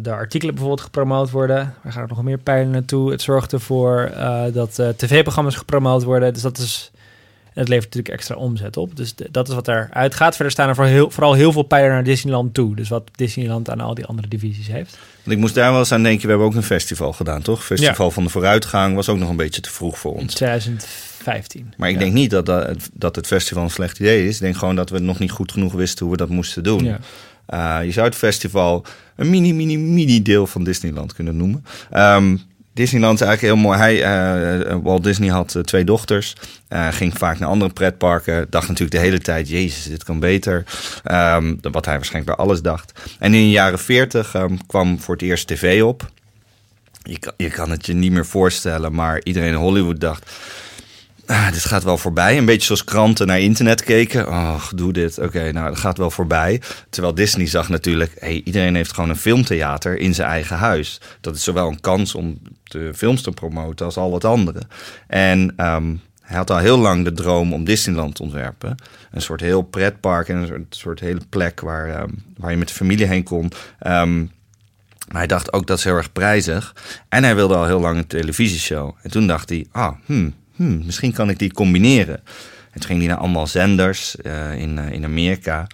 de 0.03 0.11
artikelen 0.11 0.55
bijvoorbeeld 0.55 0.85
gepromoot 0.85 1.31
worden. 1.31 1.75
Waar 1.83 1.93
gaan 1.93 2.03
er 2.03 2.09
nog 2.09 2.23
meer 2.23 2.39
pijlen 2.39 2.71
naartoe? 2.71 3.11
Het 3.11 3.23
zorgt 3.23 3.53
ervoor 3.53 4.11
dat 4.53 4.75
tv-programma's 4.97 5.57
gepromoot 5.57 6.03
worden. 6.03 6.33
Dus 6.33 6.43
dat 6.43 6.59
is 6.59 6.91
en 7.55 7.61
het 7.61 7.69
levert 7.69 7.95
natuurlijk 7.95 8.15
extra 8.15 8.35
omzet 8.35 8.77
op. 8.77 8.97
Dus 8.97 9.15
dat 9.31 9.49
is 9.49 9.55
wat 9.55 9.69
eruit 9.69 10.15
gaat. 10.15 10.35
Verder 10.35 10.53
staan 10.53 10.69
er 10.69 10.75
voor 10.75 10.85
heel, 10.85 11.11
vooral 11.11 11.33
heel 11.33 11.53
veel 11.53 11.63
pijlen 11.63 11.91
naar 11.91 12.05
Disneyland 12.05 12.55
toe. 12.55 12.77
Dus 12.77 12.89
wat 12.89 13.11
Disneyland 13.15 13.71
aan 13.71 13.81
al 13.81 13.95
die 13.95 14.05
andere 14.05 14.29
divisies 14.29 14.67
heeft. 14.67 14.99
Want 15.23 15.37
ik 15.37 15.39
moest 15.39 15.55
daar 15.55 15.71
wel 15.71 15.79
eens 15.79 15.93
aan 15.93 16.03
denken. 16.03 16.23
We 16.23 16.29
hebben 16.29 16.47
ook 16.47 16.55
een 16.55 16.63
festival 16.63 17.13
gedaan, 17.13 17.43
toch? 17.43 17.65
Festival 17.65 18.11
van 18.11 18.25
de 18.25 18.31
Vooruitgang 18.31 18.95
was 18.95 19.09
ook 19.09 19.19
nog 19.19 19.29
een 19.29 19.37
beetje 19.37 19.61
te 19.61 19.71
vroeg 19.71 19.99
voor 19.99 20.13
ons. 20.13 20.23
In 20.23 20.29
2015. 20.29 21.75
Maar 21.77 21.89
ik 21.89 21.99
denk 21.99 22.13
niet 22.13 22.31
dat, 22.31 22.47
dat, 22.47 22.89
dat 22.93 23.17
het 23.17 23.27
festival 23.27 23.63
een 23.63 23.71
slecht 23.71 23.99
idee 23.99 24.27
is. 24.27 24.35
Ik 24.35 24.41
denk 24.41 24.57
gewoon 24.57 24.77
dat 24.77 24.91
we 24.91 24.99
nog 24.99 25.19
niet 25.19 25.31
goed 25.31 25.53
genoeg 25.53 25.73
wisten 25.73 26.07
hoe 26.07 26.15
we 26.15 26.21
dat 26.21 26.29
moesten 26.29 26.63
doen. 26.63 26.85
Ja. 26.85 26.99
Uh, 27.49 27.87
je 27.87 27.93
zou 27.93 28.07
het 28.07 28.17
festival 28.17 28.85
een 29.17 29.31
mini, 29.31 29.53
mini, 29.53 29.79
mini 29.79 30.23
deel 30.23 30.47
van 30.47 30.65
Disneyland 30.65 31.15
kunnen 31.15 31.37
noemen. 31.37 31.65
Um, 31.93 32.41
Disneyland 32.75 33.21
is 33.21 33.27
eigenlijk 33.27 33.55
heel 33.55 33.65
mooi. 33.65 33.79
Hij, 33.79 34.67
uh, 34.67 34.77
Walt 34.83 35.05
Disney 35.05 35.29
had 35.29 35.59
twee 35.63 35.85
dochters. 35.85 36.37
Ging 36.91 37.19
vaak 37.19 37.39
naar 37.39 37.49
andere 37.49 37.73
pretparken. 37.73 38.47
Dacht 38.51 38.69
natuurlijk 38.69 38.97
de 38.97 39.03
hele 39.03 39.19
tijd, 39.19 39.49
jezus, 39.49 39.85
dit 39.85 40.05
kan 40.05 40.21
beter. 40.21 40.65
Um, 41.13 41.59
wat 41.61 41.85
hij 41.85 41.95
waarschijnlijk 41.95 42.37
bij 42.37 42.47
alles 42.47 42.63
dacht. 42.63 42.93
En 43.19 43.35
in 43.35 43.41
de 43.41 43.51
jaren 43.51 43.79
40 43.79 44.35
um, 44.35 44.43
ehm, 44.43 44.57
kwam 44.67 45.01
voor 45.01 45.15
het 45.15 45.23
eerst 45.23 45.47
tv 45.47 45.83
op. 45.83 46.11
Je 47.03 47.19
kan, 47.19 47.33
je 47.37 47.51
kan 47.51 47.71
het 47.71 47.87
je 47.87 47.93
niet 47.93 48.13
meer 48.13 48.27
voorstellen, 48.27 48.95
maar 48.95 49.21
iedereen 49.23 49.49
in 49.49 49.55
Hollywood 49.55 50.01
dacht 50.01 50.31
ah, 51.27 51.53
dit 51.53 51.65
gaat 51.65 51.85
wel 51.85 51.99
voorbij. 51.99 52.39
Een 52.39 52.45
beetje 52.45 52.67
zoals 52.67 52.85
kranten 52.85 53.27
naar 53.27 53.41
internet 53.41 53.83
keken. 53.83 54.29
Oh, 54.29 54.63
doe 54.75 54.93
dit. 54.93 55.19
Oké, 55.19 55.53
nou, 55.53 55.69
dat 55.69 55.79
gaat 55.79 55.99
wel 55.99 56.11
voorbij. 56.11 56.61
Terwijl 56.91 57.15
Disney 57.15 57.47
zag 57.47 57.69
natuurlijk, 57.69 58.13
hey, 58.19 58.43
iedereen 58.45 58.75
heeft 58.75 58.93
gewoon 58.93 59.11
een 59.11 59.17
filmtheater 59.17 59.99
in 59.99 60.15
zijn 60.15 60.29
eigen 60.29 60.57
huis. 60.57 61.01
Dat 61.21 61.35
is 61.35 61.45
zowel 61.45 61.69
een 61.69 61.81
kans 61.81 62.15
om 62.15 62.39
de 62.65 62.93
films 62.95 63.23
te 63.23 63.31
promoten 63.31 63.87
als 63.87 63.97
al 63.97 64.11
wat 64.11 64.25
andere. 64.25 64.61
En 65.07 65.55
um, 65.57 66.01
hij 66.21 66.37
had 66.37 66.51
al 66.51 66.59
heel 66.59 66.79
lang 66.79 67.05
de 67.05 67.13
droom 67.13 67.53
om 67.53 67.65
Disneyland 67.65 68.15
te 68.15 68.23
ontwerpen. 68.23 68.75
Een 69.11 69.23
soort 69.23 69.41
heel 69.41 69.63
pretpark 69.63 70.29
en 70.29 70.37
een 70.37 70.67
soort, 70.71 71.01
hele 71.01 71.21
plek 71.29 71.61
waar, 71.61 72.03
um, 72.03 72.25
waar 72.37 72.51
je 72.51 72.57
met 72.57 72.69
de 72.69 72.75
familie 72.75 73.07
heen 73.07 73.23
kon. 73.23 73.53
Um, 73.87 74.31
maar 75.09 75.19
hij 75.19 75.27
dacht 75.27 75.53
ook 75.53 75.67
dat 75.67 75.79
is 75.79 75.85
heel 75.85 75.97
erg 75.97 76.13
prijzig. 76.13 76.75
En 77.09 77.25
hij 77.25 77.35
wilde 77.35 77.55
al 77.55 77.67
heel 77.67 77.81
lang 77.81 77.99
een 77.99 78.07
televisieshow. 78.07 78.95
En 79.03 79.11
toen 79.11 79.27
dacht 79.27 79.49
hij, 79.49 79.67
ah, 79.71 79.97
hmm, 80.05 80.35
hmm, 80.57 80.83
misschien 80.85 81.13
kan 81.13 81.31
ik 81.31 81.39
die 81.39 81.53
combineren. 81.53 82.21
En 82.71 82.81
toen 82.81 82.89
ging 82.89 82.99
hij 82.99 83.09
naar 83.09 83.19
allemaal 83.19 83.47
zenders 83.47 84.17
uh, 84.23 84.55
in, 84.55 84.79
uh, 84.79 84.93
in 84.93 85.05
Amerika. 85.05 85.67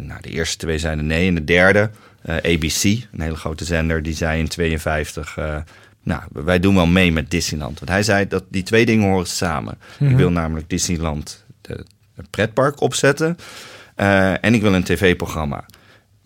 Nou, 0.00 0.20
de 0.20 0.30
eerste 0.30 0.56
twee 0.56 0.78
zeiden 0.78 1.06
nee. 1.06 1.28
En 1.28 1.34
de 1.34 1.44
derde, 1.44 1.90
uh, 2.26 2.36
ABC, 2.36 2.84
een 2.84 3.20
hele 3.20 3.36
grote 3.36 3.64
zender, 3.64 4.02
die 4.02 4.14
zei 4.14 4.38
in 4.38 4.48
52... 4.48 5.38
nou, 6.02 6.22
wij 6.32 6.60
doen 6.60 6.74
wel 6.74 6.86
mee 6.86 7.12
met 7.12 7.30
Disneyland. 7.30 7.78
Want 7.78 7.90
hij 7.90 8.02
zei 8.02 8.28
dat 8.28 8.44
die 8.48 8.62
twee 8.62 8.86
dingen 8.86 9.08
horen 9.08 9.26
samen. 9.26 9.78
Ik 9.98 10.06
mhm. 10.06 10.16
wil 10.16 10.30
namelijk 10.30 10.70
Disneyland, 10.70 11.44
de, 11.60 11.84
het 12.14 12.30
pretpark, 12.30 12.80
opzetten. 12.80 13.36
en 14.40 14.54
ik 14.54 14.60
wil 14.60 14.74
een 14.74 14.84
tv-programma. 14.84 15.64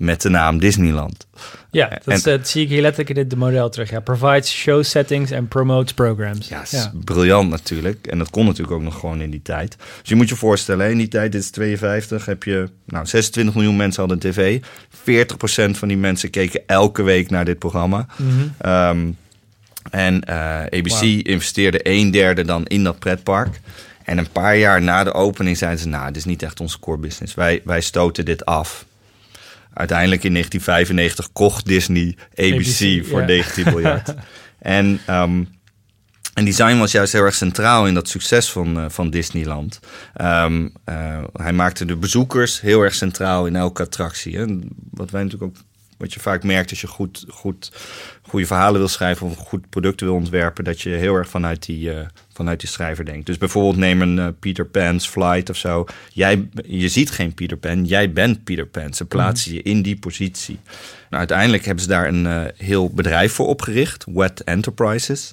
Met 0.01 0.23
de 0.23 0.29
naam 0.29 0.59
Disneyland. 0.59 1.27
Ja, 1.71 1.89
dat, 2.05 2.15
is, 2.15 2.23
dat 2.23 2.49
zie 2.49 2.63
ik 2.63 2.69
hier 2.69 2.81
letterlijk 2.81 3.19
in 3.19 3.29
dit 3.29 3.39
model 3.39 3.71
terug. 3.71 3.91
Ja, 3.91 4.01
provides 4.01 4.53
show 4.53 4.85
settings 4.85 5.33
and 5.33 5.49
promotes 5.49 5.95
programs. 5.95 6.49
Ja, 6.49 6.93
briljant 7.05 7.51
natuurlijk. 7.51 8.07
En 8.07 8.19
dat 8.19 8.31
kon 8.31 8.45
natuurlijk 8.45 8.73
ook 8.73 8.83
nog 8.83 8.99
gewoon 8.99 9.21
in 9.21 9.31
die 9.31 9.43
tijd. 9.43 9.77
Dus 10.01 10.09
je 10.09 10.15
moet 10.15 10.29
je 10.29 10.37
voorstellen, 10.37 10.91
in 10.91 10.97
die 10.97 11.09
tijd, 11.09 11.33
dit 11.33 11.41
is 11.41 11.51
52, 11.51 12.25
heb 12.25 12.43
je 12.43 12.69
nou, 12.85 13.07
26 13.07 13.55
miljoen 13.55 13.77
mensen 13.77 14.01
hadden 14.01 14.19
een 14.23 14.33
tv. 14.33 14.61
40% 15.75 15.79
van 15.79 15.89
die 15.89 15.97
mensen 15.97 16.31
keken 16.31 16.63
elke 16.67 17.03
week 17.03 17.31
naar 17.31 17.45
dit 17.45 17.59
programma. 17.59 18.07
Mhm. 18.17 18.31
Ehm, 18.59 19.11
en 19.91 20.25
eh, 20.25 20.37
ABC 20.61 21.03
investeerde 21.03 21.81
een 21.83 22.11
derde 22.11 22.45
dan 22.45 22.67
in 22.67 22.85
dat 22.85 22.99
pretpark. 22.99 23.61
En 24.05 24.19
een 24.19 24.31
paar 24.33 24.57
jaar 24.57 24.83
na 24.83 25.05
de 25.05 25.13
opening 25.13 25.57
zeiden 25.57 25.81
ze, 25.81 25.89
nou, 25.89 26.07
dit 26.07 26.17
is 26.17 26.25
niet 26.25 26.43
echt 26.43 26.61
onze 26.61 26.79
core 26.79 26.99
business. 26.99 27.35
Wij, 27.35 27.61
wij 27.65 27.81
stoten 27.81 28.25
dit 28.25 28.45
af. 28.45 28.89
Uiteindelijk 29.75 30.25
in 30.25 30.33
1995 30.33 31.33
kocht 31.33 31.67
Disney 31.67 32.17
ABC, 32.35 32.53
ABC, 32.53 33.07
voor 33.07 33.21
ja. 33.21 33.27
19 33.27 33.65
miljard. 33.65 34.15
en, 34.59 35.01
ehm, 35.07 35.45
en 36.35 36.45
design 36.45 36.79
was 36.79 36.93
juist 36.93 37.13
heel 37.13 37.25
erg 37.25 37.35
centraal 37.35 37.87
in 37.87 37.95
dat 37.95 38.09
succes 38.09 38.51
van, 38.51 38.79
eh, 38.79 38.85
van 38.89 39.11
Disneyland. 39.11 39.81
Ehm, 40.15 40.69
eh, 40.85 41.23
hij 41.33 41.53
maakte 41.53 41.85
de 41.85 41.97
bezoekers 41.97 42.61
heel 42.61 42.83
erg 42.83 42.95
centraal 42.95 43.47
in 43.47 43.57
elke 43.57 43.83
attractie. 43.83 44.37
Hè. 44.37 44.45
Wat 44.91 45.11
wij 45.11 45.23
natuurlijk 45.23 45.57
ook 45.57 45.65
wat 46.01 46.13
je 46.13 46.21
vaak 46.21 46.45
merkt 46.45 46.71
als 46.71 46.81
je 46.81 46.87
goed, 46.87 47.25
goed, 47.29 47.73
goede 48.23 48.47
verhalen 48.47 48.79
wil 48.79 48.89
schrijven 48.89 49.27
of 49.27 49.37
goed 49.37 49.69
producten 49.69 50.07
wil 50.07 50.15
ontwerpen, 50.15 50.65
dat 50.65 50.81
je 50.81 50.91
heel 50.91 51.15
erg 51.15 51.29
vanuit 51.29 51.67
die, 51.67 51.93
eh, 51.93 52.07
vanuit 52.33 52.61
die 52.61 52.69
schrijver 52.69 53.05
denkt. 53.05 53.27
Dus 53.27 53.39
bijvoorbeeld 53.39 53.77
neem 53.77 54.03
een 54.03 54.19
eh, 54.19 54.27
Peter 54.39 54.67
Pan's 54.67 55.09
Flight 55.09 55.51
of 55.51 55.57
zo. 55.57 55.87
Jij, 56.13 56.49
je 56.67 56.89
ziet 56.89 57.11
geen 57.11 57.35
Peter 57.35 57.57
Pan, 57.57 57.85
jij 57.85 58.13
bent 58.13 58.45
Peter 58.45 58.67
Pan. 58.67 58.95
Ze 58.95 59.05
plaatsen 59.05 59.55
je 59.55 59.63
in 59.63 59.83
die 59.83 59.99
positie. 59.99 60.59
Nou, 60.65 61.23
uiteindelijk 61.23 61.65
hebben 61.65 61.83
ze 61.83 61.91
daar 61.91 62.09
een 62.09 62.27
eh, 62.27 62.43
heel 62.57 62.91
bedrijf 62.91 63.33
voor 63.33 63.47
opgericht, 63.47 64.07
Wet 64.13 64.45
Enterprises, 64.45 65.33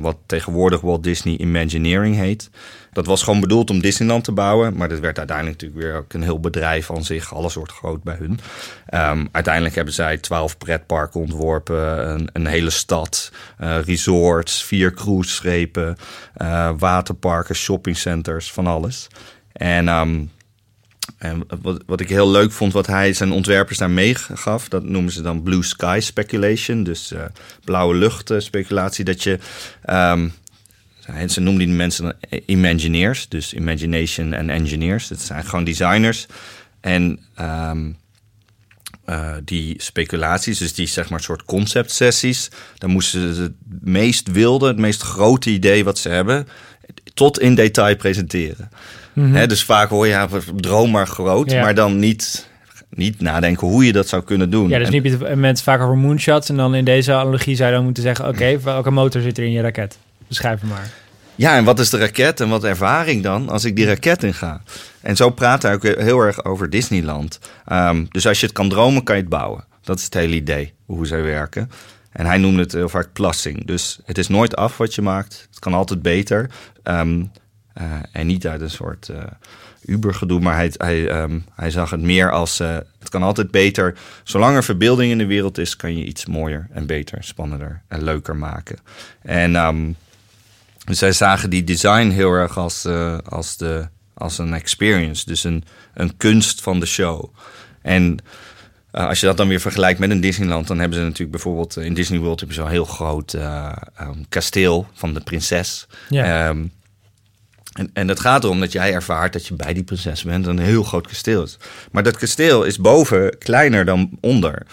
wat 0.00 0.16
tegenwoordig 0.26 0.80
Walt 0.80 1.02
Disney 1.02 1.36
Imagineering 1.36 2.16
heet. 2.16 2.50
Dat 2.96 3.06
was 3.06 3.22
gewoon 3.22 3.40
bedoeld 3.40 3.70
om 3.70 3.80
Disneyland 3.80 4.24
te 4.24 4.32
bouwen, 4.32 4.76
maar 4.76 4.88
dat 4.88 4.98
werd 4.98 5.18
uiteindelijk 5.18 5.60
natuurlijk 5.62 5.86
weer 5.86 6.00
ook 6.00 6.12
een 6.12 6.22
heel 6.22 6.40
bedrijf 6.40 6.90
aan 6.90 7.04
zich. 7.04 7.34
Alles 7.34 7.54
wordt 7.54 7.72
groot 7.72 8.02
bij 8.02 8.16
hun. 8.18 8.38
Ehm, 8.86 9.26
uiteindelijk 9.32 9.74
hebben 9.74 9.94
zij 9.94 10.18
twaalf 10.18 10.58
pretparken 10.58 11.20
ontworpen, 11.20 12.05
een, 12.32 12.46
hele 12.46 12.70
stad, 12.70 13.32
eh, 13.58 13.78
resorts, 13.84 14.64
vier 14.64 14.94
cruiseschepen, 14.94 15.96
eh, 16.34 16.70
waterparken, 16.78 17.54
shoppingcenters, 17.54 18.52
van 18.52 18.66
alles. 18.66 19.06
En, 19.52 19.88
ehm, 19.88 20.24
en 21.18 21.46
wat, 21.86 22.00
ik 22.00 22.08
heel 22.08 22.30
leuk 22.30 22.52
vond, 22.52 22.72
wat 22.72 22.86
hij 22.86 23.12
zijn 23.12 23.32
ontwerpers 23.32 23.78
daar 23.78 23.90
meegaf, 23.90 24.68
dat 24.68 24.84
noemen 24.84 25.12
ze 25.12 25.22
dan 25.22 25.42
blue 25.42 25.62
sky 25.62 25.98
speculation, 26.02 26.82
dus 26.82 27.12
eh, 27.12 27.24
blauwe 27.64 27.94
lucht 27.94 28.32
speculatie, 28.38 29.04
dat 29.04 29.22
je 29.22 29.38
en 31.06 31.30
ze 31.30 31.40
noemden 31.40 31.66
die 31.66 31.76
mensen 31.76 32.16
Imagineers, 32.46 33.28
dus 33.28 33.54
Imagination 33.54 34.32
en 34.32 34.50
Engineers. 34.50 35.08
Dat 35.08 35.20
zijn 35.20 35.44
gewoon 35.44 35.64
designers. 35.64 36.26
En 36.80 37.18
ehm, 37.34 37.90
eh, 39.06 39.30
die 39.44 39.74
speculaties, 39.82 40.58
dus 40.58 40.74
die 40.74 40.86
zeg 40.86 41.10
maar 41.10 41.20
soort 41.20 41.44
concept 41.44 41.90
sessies, 41.92 42.50
dan 42.78 42.90
moesten 42.90 43.34
ze 43.34 43.42
het 43.42 43.52
meest 43.80 44.30
wilde, 44.30 44.66
het 44.66 44.78
meest 44.78 45.02
grote 45.02 45.50
idee 45.50 45.84
wat 45.84 45.98
ze 45.98 46.08
hebben, 46.08 46.48
tot 47.14 47.40
in 47.40 47.54
detail 47.54 47.96
presenteren. 47.96 48.70
Hè, 49.20 49.46
dus 49.46 49.64
vaak 49.64 49.88
hoor 49.88 50.06
je, 50.06 50.12
ja, 50.12 50.28
droom 50.56 50.90
maar 50.90 51.06
groot, 51.06 51.50
Ja. 51.50 51.60
maar 51.60 51.74
dan 51.74 51.98
niet, 51.98 52.48
niet 52.90 53.20
nadenken 53.20 53.66
hoe 53.68 53.84
je 53.86 53.92
dat 53.92 54.08
zou 54.08 54.22
kunnen 54.22 54.50
doen. 54.50 54.68
Ja, 54.68 54.78
dus 54.78 54.86
En- 54.86 55.02
nu 55.02 55.10
heb 55.10 55.20
je 55.28 55.36
mensen 55.36 55.64
vaak 55.64 55.80
over 55.80 55.96
moonshots. 55.96 56.48
En 56.48 56.56
dan 56.56 56.74
in 56.74 56.84
deze 56.84 57.12
analogie 57.12 57.56
zou 57.56 57.68
je 57.68 57.74
dan 57.74 57.84
moeten 57.84 58.02
zeggen... 58.02 58.28
oké, 58.28 58.60
welke 58.60 58.90
motor 58.90 59.20
zit 59.22 59.38
er 59.38 59.44
in 59.44 59.50
je 59.52 59.60
raket? 59.60 59.98
Beschrijf 60.28 60.60
hem 60.60 60.68
maar. 60.68 60.90
Ja, 61.36 61.56
en 61.56 61.64
wat 61.64 61.78
is 61.78 61.90
de 61.90 61.98
raket 61.98 62.40
en 62.40 62.48
wat 62.48 62.64
ervaar 62.64 63.08
ik 63.08 63.22
dan 63.22 63.48
als 63.48 63.64
ik 63.64 63.76
die 63.76 63.86
raket 63.86 64.22
in 64.22 64.34
ga? 64.34 64.62
En 65.00 65.16
zo 65.16 65.30
praat 65.30 65.62
hij 65.62 65.74
ook 65.74 65.82
heel 65.82 66.20
erg 66.20 66.44
over 66.44 66.70
Disneyland. 66.70 67.38
Ehm, 67.64 68.04
dus 68.10 68.26
als 68.26 68.40
je 68.40 68.46
het 68.46 68.54
kan 68.54 68.68
dromen, 68.68 69.02
kan 69.02 69.14
je 69.16 69.20
het 69.20 69.30
bouwen. 69.30 69.64
Dat 69.82 69.98
is 69.98 70.04
het 70.04 70.14
hele 70.14 70.34
idee, 70.34 70.74
hoe 70.86 71.06
zij 71.06 71.22
werken. 71.22 71.70
En 72.12 72.26
hij 72.26 72.38
noemde 72.38 72.62
het 72.62 72.72
heel 72.72 72.88
vaak 72.88 73.12
plassing. 73.12 73.66
Dus 73.66 73.98
het 74.04 74.18
is 74.18 74.28
nooit 74.28 74.56
af 74.56 74.76
wat 74.76 74.94
je 74.94 75.02
maakt. 75.02 75.46
Het 75.50 75.58
kan 75.58 75.74
altijd 75.74 76.02
beter. 76.02 76.50
Ehm, 76.82 77.24
eh, 77.72 77.84
en 78.12 78.26
niet 78.26 78.46
uit 78.46 78.60
een 78.60 78.70
soort 78.70 79.08
eh 79.08 79.18
Uber-gedoe, 79.84 80.40
maar 80.40 80.54
hij, 80.54 80.72
hij, 80.76 81.08
ehm, 81.08 81.38
hij 81.54 81.70
zag 81.70 81.90
het 81.90 82.00
meer 82.00 82.30
als... 82.32 82.60
eh, 82.60 82.76
het 82.98 83.08
kan 83.08 83.22
altijd 83.22 83.50
beter. 83.50 83.94
Zolang 84.24 84.56
er 84.56 84.64
verbeelding 84.64 85.10
in 85.10 85.18
de 85.18 85.26
wereld 85.26 85.58
is, 85.58 85.76
kan 85.76 85.96
je 85.98 86.04
iets 86.04 86.26
mooier 86.26 86.68
en 86.72 86.86
beter, 86.86 87.24
spannender 87.24 87.82
en 87.88 88.04
leuker 88.04 88.36
maken. 88.36 88.78
En... 89.22 89.56
dus 90.86 90.98
zij 90.98 91.12
zagen 91.12 91.50
die 91.50 91.64
design 91.64 92.08
heel 92.08 92.32
erg 92.32 92.58
als, 92.58 92.84
eh, 92.84 93.18
als, 93.28 93.56
de, 93.56 93.88
als 94.14 94.38
een 94.38 94.54
experience. 94.54 95.26
Dus 95.26 95.44
een, 95.44 95.64
een 95.94 96.16
kunst 96.16 96.60
van 96.60 96.80
de 96.80 96.86
show. 96.86 97.34
En 97.82 98.20
eh, 98.96 99.06
als 99.06 99.20
je 99.20 99.26
dat 99.26 99.36
dan 99.36 99.48
weer 99.48 99.60
vergelijkt 99.60 99.98
met 99.98 100.10
een 100.10 100.20
Disneyland... 100.20 100.66
dan 100.66 100.78
hebben 100.78 100.98
ze 100.98 101.04
natuurlijk 101.04 101.30
bijvoorbeeld... 101.30 101.76
eh, 101.76 101.84
in 101.84 101.94
Disney 101.94 102.18
World 102.18 102.40
heb 102.40 102.48
je 102.48 102.54
zo'n 102.54 102.68
heel 102.68 102.84
groot 102.84 103.34
eh, 103.34 103.72
ehm, 103.96 104.18
kasteel 104.28 104.86
van 104.92 105.14
de 105.14 105.20
prinses. 105.20 105.86
Ja. 106.08 106.48
Ehm, 106.48 106.64
en, 107.72 107.90
en 107.92 108.08
het 108.08 108.20
gaat 108.20 108.44
erom 108.44 108.60
dat 108.60 108.72
jij 108.72 108.92
ervaart 108.92 109.32
dat 109.32 109.46
je 109.46 109.54
bij 109.54 109.72
die 109.74 109.82
prinses 109.82 110.22
bent... 110.22 110.46
en 110.46 110.50
een 110.50 110.64
heel 110.64 110.82
groot 110.82 111.06
kasteel 111.06 111.42
is. 111.42 111.56
Maar 111.90 112.02
dat 112.02 112.16
kasteel 112.16 112.64
is 112.64 112.78
boven 112.78 113.38
kleiner 113.38 113.84
dan 113.84 114.10
onder... 114.20 114.66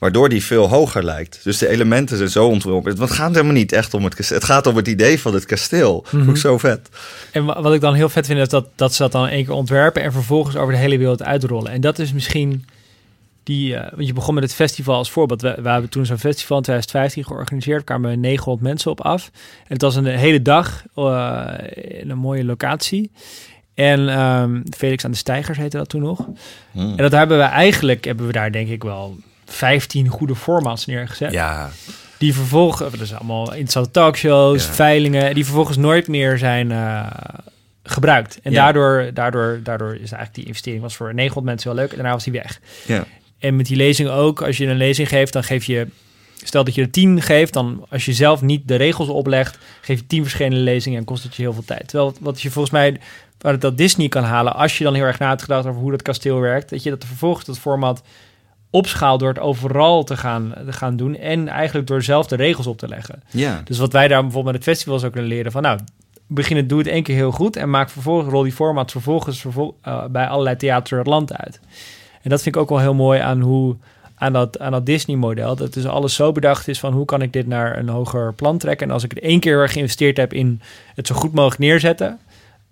Waardoor 0.00 0.28
die 0.28 0.44
veel 0.44 0.68
hoger 0.68 1.04
lijkt. 1.04 1.40
Dus 1.44 1.58
de 1.58 1.68
elementen 1.68 2.16
zijn 2.16 2.28
zo 2.28 2.46
ontworpen. 2.46 3.00
Het 3.00 3.10
gaat 3.10 3.30
helemaal 3.34 3.52
niet 3.52 3.72
echt 3.72 3.94
om 3.94 4.04
het 4.04 4.14
kasteel. 4.14 4.36
Het 4.36 4.46
gaat 4.46 4.66
om 4.66 4.76
het 4.76 4.88
idee 4.88 5.20
van 5.20 5.34
het 5.34 5.44
kasteel. 5.46 6.02
Vond 6.06 6.28
ik 6.28 6.36
zo 6.36 6.58
vet. 6.58 6.88
En 7.32 7.44
wa- 7.44 7.62
wat 7.62 7.74
ik 7.74 7.80
dan 7.80 7.94
heel 7.94 8.08
vet 8.08 8.26
vind, 8.26 8.38
is 8.38 8.48
dat, 8.48 8.66
dat 8.74 8.94
ze 8.94 9.02
dat 9.02 9.12
dan 9.12 9.26
in 9.26 9.32
één 9.32 9.44
keer 9.44 9.54
ontwerpen... 9.54 10.02
en 10.02 10.12
vervolgens 10.12 10.56
over 10.56 10.72
de 10.72 10.78
hele 10.78 10.98
wereld 10.98 11.22
uitrollen. 11.22 11.72
En 11.72 11.80
dat 11.80 11.98
is 11.98 12.12
misschien 12.12 12.64
die... 13.42 13.76
eh, 13.76 13.92
want 13.94 14.06
je 14.06 14.12
begon 14.12 14.34
met 14.34 14.42
het 14.42 14.54
festival 14.54 14.94
als 14.96 15.10
voorbeeld. 15.10 15.42
We, 15.42 15.58
we 15.62 15.68
hebben 15.68 15.90
toen 15.90 16.06
zo'n 16.06 16.18
festival 16.18 16.56
in 16.56 16.62
2015 16.62 17.24
georganiseerd. 17.24 17.78
Er 17.78 17.84
kwamen 17.84 18.20
900 18.20 18.66
mensen 18.66 18.90
op 18.90 19.00
af. 19.00 19.30
En 19.66 19.72
het 19.72 19.82
was 19.82 19.96
een 19.96 20.04
hele 20.06 20.42
dag 20.42 20.84
eh, 20.94 21.44
in 22.00 22.10
een 22.10 22.18
mooie 22.18 22.44
locatie. 22.44 23.10
En 23.74 24.08
ehm, 24.08 24.60
Felix 24.76 25.04
aan 25.04 25.10
de 25.10 25.16
Stijgers 25.16 25.58
heette 25.58 25.76
dat 25.76 25.88
toen 25.88 26.02
nog. 26.02 26.26
Hmm. 26.70 26.90
En 26.90 26.96
dat 26.96 27.12
hebben 27.12 27.36
we 27.38 27.42
eigenlijk... 27.44 28.04
hebben 28.04 28.26
we 28.26 28.32
daar 28.32 28.52
denk 28.52 28.68
ik 28.68 28.82
wel 28.82 29.16
15 29.52 30.08
goede 30.08 30.34
formats 30.34 30.86
neergezet. 30.86 31.32
Ja, 31.32 31.70
Die 32.18 32.34
vervolgens, 32.34 32.90
dat 32.90 33.00
is 33.00 33.14
allemaal 33.14 33.44
interessante 33.46 33.90
talkshows, 33.90 34.66
Ja. 34.66 34.72
veilingen, 34.72 35.34
die 35.34 35.44
vervolgens 35.44 35.76
nooit 35.76 36.08
meer 36.08 36.38
zijn 36.38 36.72
eh, 36.72 37.06
gebruikt. 37.84 38.38
En 38.42 38.52
Ja. 38.52 38.62
daardoor, 38.62 39.10
daardoor, 39.14 39.60
daardoor 39.62 39.92
is 39.94 39.98
eigenlijk 39.98 40.34
die 40.34 40.44
investering 40.44 40.82
was 40.82 40.96
voor 40.96 41.14
900 41.14 41.46
mensen 41.46 41.68
wel 41.74 41.78
leuk 41.78 41.90
en 41.90 41.96
daarna 41.96 42.12
was 42.12 42.24
die 42.24 42.32
weg. 42.32 42.60
ja. 42.86 43.04
En 43.38 43.56
met 43.56 43.66
die 43.66 43.76
lezing 43.76 44.08
ook, 44.08 44.42
als 44.42 44.56
je 44.56 44.66
een 44.66 44.76
lezing 44.76 45.08
geeft, 45.08 45.32
dan 45.32 45.44
geef 45.44 45.64
je, 45.64 45.86
stel 46.44 46.64
dat 46.64 46.74
je 46.74 46.82
er 46.82 46.90
10 46.90 47.22
geeft, 47.22 47.52
dan 47.52 47.86
als 47.90 48.04
je 48.04 48.12
zelf 48.12 48.42
niet 48.42 48.68
de 48.68 48.76
regels 48.76 49.08
oplegt, 49.08 49.58
geef 49.80 49.98
je 49.98 50.06
10 50.06 50.22
verschillende 50.22 50.56
lezingen 50.56 50.98
en 50.98 51.04
kost 51.04 51.22
het 51.22 51.36
je 51.36 51.42
heel 51.42 51.52
veel 51.52 51.64
tijd. 51.64 51.88
Terwijl 51.88 52.14
wat 52.20 52.42
je 52.42 52.50
volgens 52.50 52.72
mij, 52.74 53.00
waar 53.38 53.52
het 53.52 53.60
dat 53.60 53.76
Disney 53.78 54.08
kan 54.08 54.22
halen, 54.24 54.54
als 54.54 54.78
je 54.78 54.84
dan 54.84 54.94
heel 54.94 55.04
erg 55.04 55.18
na 55.18 55.28
hebt 55.28 55.42
gedacht 55.42 55.66
over 55.66 55.80
hoe 55.80 55.90
dat 55.90 56.02
kasteel 56.02 56.40
werkt, 56.40 56.70
dat 56.70 56.82
je 56.82 56.90
dat 56.90 57.04
vervolgens 57.06 57.44
dat 57.44 57.58
format 57.58 58.02
opschaalt 58.70 59.20
door 59.20 59.28
het 59.28 59.38
overal 59.38 60.04
te 60.04 60.16
gaan, 60.16 60.54
te 60.64 60.72
gaan 60.72 60.96
doen 60.96 61.16
en 61.16 61.48
eigenlijk 61.48 61.86
door 61.86 62.02
zelf 62.02 62.26
de 62.26 62.36
regels 62.36 62.66
op 62.66 62.78
te 62.78 62.88
leggen. 62.88 63.22
ja. 63.30 63.60
Dus 63.64 63.78
wat 63.78 63.92
wij 63.92 64.08
daar 64.08 64.22
bijvoorbeeld 64.22 64.54
met 64.54 64.64
het 64.64 64.74
festival 64.74 65.04
ook 65.04 65.12
kunnen 65.12 65.30
leren 65.30 65.52
van, 65.52 65.62
nou, 65.62 65.78
begin 66.26 66.56
het, 66.56 66.68
doe 66.68 66.78
het 66.78 66.86
één 66.86 67.02
keer 67.02 67.14
heel 67.14 67.32
goed 67.32 67.56
en 67.56 67.70
maak 67.70 67.90
vervolgens, 67.90 68.30
rol 68.30 68.42
die 68.42 68.52
formats 68.52 68.92
vervolgens 68.92 69.40
vervol, 69.40 69.78
eh, 69.82 70.04
bij 70.04 70.26
allerlei 70.26 70.56
theater 70.56 70.98
het 70.98 71.06
land 71.06 71.36
uit. 71.36 71.60
En 72.22 72.30
dat 72.30 72.42
vind 72.42 72.54
ik 72.54 72.60
ook 72.60 72.68
wel 72.68 72.78
heel 72.78 72.94
mooi 72.94 73.20
aan 73.20 73.40
hoe, 73.40 73.76
aan 74.14 74.32
dat, 74.32 74.58
aan 74.58 74.72
dat 74.72 74.86
Disney-model, 74.86 75.56
dat 75.56 75.72
dus 75.72 75.86
alles 75.86 76.14
zo 76.14 76.32
bedacht 76.32 76.68
is 76.68 76.80
van 76.80 76.92
hoe 76.92 77.04
kan 77.04 77.22
ik 77.22 77.32
dit 77.32 77.46
naar 77.46 77.78
een 77.78 77.88
hoger 77.88 78.34
plan 78.34 78.58
trekken. 78.58 78.86
En 78.86 78.92
als 78.92 79.04
ik 79.04 79.10
het 79.10 79.20
één 79.20 79.40
keer 79.40 79.68
geïnvesteerd 79.68 80.16
heb 80.16 80.32
in 80.32 80.60
het 80.94 81.06
zo 81.06 81.14
goed 81.14 81.32
mogelijk 81.32 81.60
neerzetten, 81.60 82.18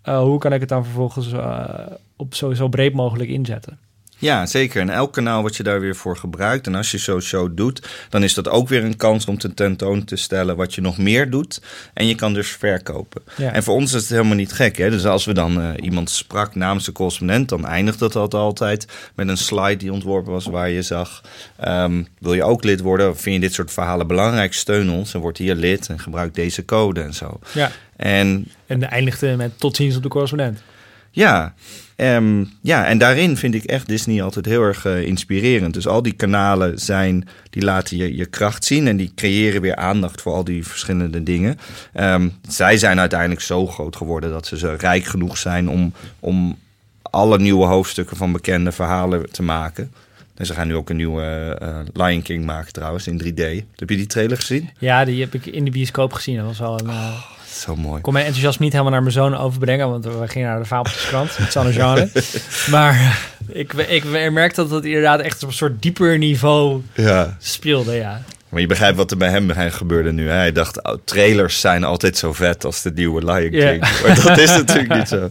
eh, 0.02 0.20
hoe 0.20 0.38
kan 0.38 0.52
ik 0.52 0.61
het 0.61 0.68
dan 0.68 0.84
vervolgens 0.84 1.32
eh, 1.32 1.68
op 2.16 2.34
zo, 2.34 2.54
zo 2.54 2.68
breed 2.68 2.94
mogelijk 2.94 3.30
inzetten? 3.30 3.78
Ja, 4.18 4.46
zeker. 4.46 4.81
En 4.81 4.90
elk 4.90 5.12
kanaal 5.12 5.42
wat 5.42 5.57
je 5.57 5.62
daar 5.62 5.81
weer 5.81 5.96
voor 5.96 6.16
gebruikt. 6.16 6.66
En 6.66 6.74
als 6.74 6.90
je 6.90 6.98
zo'n 6.98 7.20
show 7.20 7.57
doet, 7.57 7.88
dan 8.09 8.22
is 8.22 8.35
dat 8.35 8.48
ook 8.48 8.68
weer 8.68 8.85
een 8.85 8.96
kans 8.96 9.26
om 9.26 9.38
te 9.38 9.54
tentoon 9.54 10.04
te 10.04 10.16
stellen 10.16 10.57
wat 10.57 10.74
je 10.74 10.81
nog 10.81 10.98
meer 10.98 11.31
doet. 11.31 11.61
En 11.94 12.07
je 12.07 12.14
kan 12.14 12.35
dus 12.35 12.48
verkopen. 12.48 13.22
Ja. 13.37 13.52
En 13.52 13.62
voor 13.62 13.74
ons 13.74 13.92
is 13.92 14.00
het 14.00 14.11
helemaal 14.11 14.35
niet 14.37 14.52
gek. 14.52 14.76
Hè? 14.76 14.90
Dus 14.90 15.04
als 15.04 15.24
we 15.24 15.35
dan 15.35 15.61
eh, 15.61 15.85
iemand 15.85 16.11
sprak 16.11 16.54
namens 16.54 16.85
de 16.85 16.92
correspondent, 16.92 17.48
dan 17.48 17.66
eindigt 17.66 17.98
dat 17.98 18.16
altijd 18.16 18.42
altijd 18.42 18.87
met 19.14 19.28
een 19.28 19.37
slide 19.37 19.76
die 19.76 19.92
ontworpen 19.92 20.33
was 20.33 20.46
waar 20.46 20.70
je 20.70 20.83
zag. 20.83 21.22
ehm, 21.57 22.02
wil 22.18 22.35
je 22.35 22.44
ook 22.44 22.64
lid 22.64 22.81
worden? 22.81 23.16
Vind 23.16 23.35
je 23.35 23.40
dit 23.40 23.54
soort 23.54 23.72
verhalen 23.72 24.07
belangrijk? 24.07 24.54
Steun 24.54 24.90
ons 24.90 25.14
en 25.14 25.20
word 25.20 25.38
hier 25.38 25.54
lid 25.54 25.88
en 25.88 25.98
gebruik 25.98 26.35
deze 26.35 26.64
code 26.64 27.00
en 27.00 27.14
zo. 27.14 27.38
Ja. 27.52 27.70
En 27.96 28.48
En 28.66 28.90
eindigde 28.90 29.37
met 29.37 29.59
tot 29.59 29.76
ziens 29.76 29.96
op 29.96 30.02
de 30.02 30.09
correspondent. 30.09 30.61
Ja, 31.10 31.54
ehm, 31.96 32.44
ja, 32.62 32.86
en 32.86 32.98
daarin 32.98 33.36
vind 33.36 33.54
ik 33.54 33.64
echt 33.64 33.88
Disney 33.88 34.22
altijd 34.22 34.44
heel 34.44 34.62
erg 34.62 34.84
eh, 34.84 35.02
inspirerend. 35.02 35.74
Dus 35.74 35.86
al 35.86 36.02
die 36.02 36.12
kanalen 36.12 36.78
zijn, 36.78 37.28
die 37.50 37.62
laten 37.62 37.96
je 37.96 38.16
je 38.16 38.26
kracht 38.26 38.64
zien 38.64 38.86
en 38.86 38.96
die 38.96 39.12
creëren 39.14 39.60
weer 39.60 39.76
aandacht 39.76 40.20
voor 40.20 40.32
al 40.32 40.44
die 40.44 40.66
verschillende 40.66 41.22
dingen. 41.22 41.58
Ehm, 41.92 42.28
zij 42.48 42.78
zijn 42.78 43.00
uiteindelijk 43.00 43.40
zo 43.40 43.66
groot 43.66 43.96
geworden 43.96 44.30
dat 44.30 44.46
ze 44.46 44.58
zo 44.58 44.76
rijk 44.78 45.04
genoeg 45.04 45.38
zijn 45.38 45.68
om, 45.68 45.92
om 46.20 46.58
alle 47.02 47.38
nieuwe 47.38 47.66
hoofdstukken 47.66 48.16
van 48.16 48.32
bekende 48.32 48.72
verhalen 48.72 49.30
te 49.30 49.42
maken. 49.42 49.92
En 50.34 50.46
ze 50.46 50.54
gaan 50.54 50.66
nu 50.66 50.74
ook 50.74 50.90
een 50.90 50.96
nieuwe 50.96 51.58
uh, 51.62 51.78
Lion 51.92 52.22
King 52.22 52.44
maken 52.44 52.72
trouwens 52.72 53.06
in 53.06 53.22
3D. 53.22 53.66
Heb 53.76 53.90
je 53.90 53.96
die 53.96 54.06
trailer 54.06 54.36
gezien? 54.36 54.70
Ja, 54.78 55.04
die 55.04 55.20
heb 55.20 55.34
ik 55.34 55.46
in 55.46 55.64
de 55.64 55.70
bioscoop 55.70 56.12
gezien. 56.12 56.36
Dat 56.36 56.46
was 56.46 56.58
wel 56.58 56.80
een... 56.80 56.86
Uh... 56.86 57.36
Zo 57.52 57.76
mooi. 57.76 57.96
Ik 57.96 58.02
kon 58.02 58.12
mijn 58.12 58.24
enthousiasme 58.24 58.64
niet 58.64 58.72
helemaal 58.72 58.92
naar 58.92 59.02
mijn 59.02 59.14
zoon 59.14 59.37
overbrengen, 59.37 59.90
want 59.90 60.04
we 60.04 60.28
gingen 60.28 60.48
naar 60.48 60.58
de 60.58 60.64
Fabeltjeskrant. 60.64 61.38
Is 61.48 61.54
een 61.54 61.72
genre. 61.72 62.11
maar 62.70 63.18
ik, 63.48 63.72
ik, 63.72 64.04
merkte 64.30 64.62
dat 64.62 64.70
het 64.70 64.84
inderdaad 64.84 65.20
echt 65.20 65.42
op 65.42 65.48
een 65.48 65.54
soort 65.54 65.82
dieper 65.82 66.18
niveau 66.18 66.82
ja. 66.94 67.37
speelde, 67.38 67.94
ja. 67.94 68.22
Maar 68.48 68.61
je 68.61 68.66
begrijpt 68.66 68.96
wat 68.96 69.11
er 69.11 69.16
bij 69.16 69.30
hem 69.30 69.50
gebeurde 69.70 70.12
nu. 70.12 70.28
Hè? 70.28 70.34
Hij 70.34 70.52
dacht, 70.52 70.82
oh, 70.82 70.94
trailers 71.04 71.61
zijn 71.61 71.84
altijd 71.84 72.16
zo 72.16 72.32
vet 72.32 72.64
als 72.64 72.82
de 72.82 72.92
nieuwe 72.94 73.24
Lion 73.24 73.50
King. 73.50 73.80
Maar 73.80 74.22
dat 74.24 74.38
is 74.38 74.50
natuurlijk 74.50 74.94
niet 74.94 75.08
zo. 75.08 75.30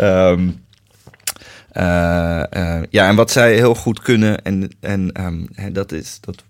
Um, 0.00 0.62
uh, 1.72 2.42
uh, 2.56 2.82
ja, 2.90 3.08
en 3.08 3.16
wat 3.16 3.30
zij 3.30 3.54
heel 3.54 3.74
goed 3.74 4.00
kunnen, 4.00 4.42
en, 4.42 4.70
en 4.80 5.12
um, 5.20 5.48
dat 5.72 5.92
is 5.92 6.18
dat 6.20 6.44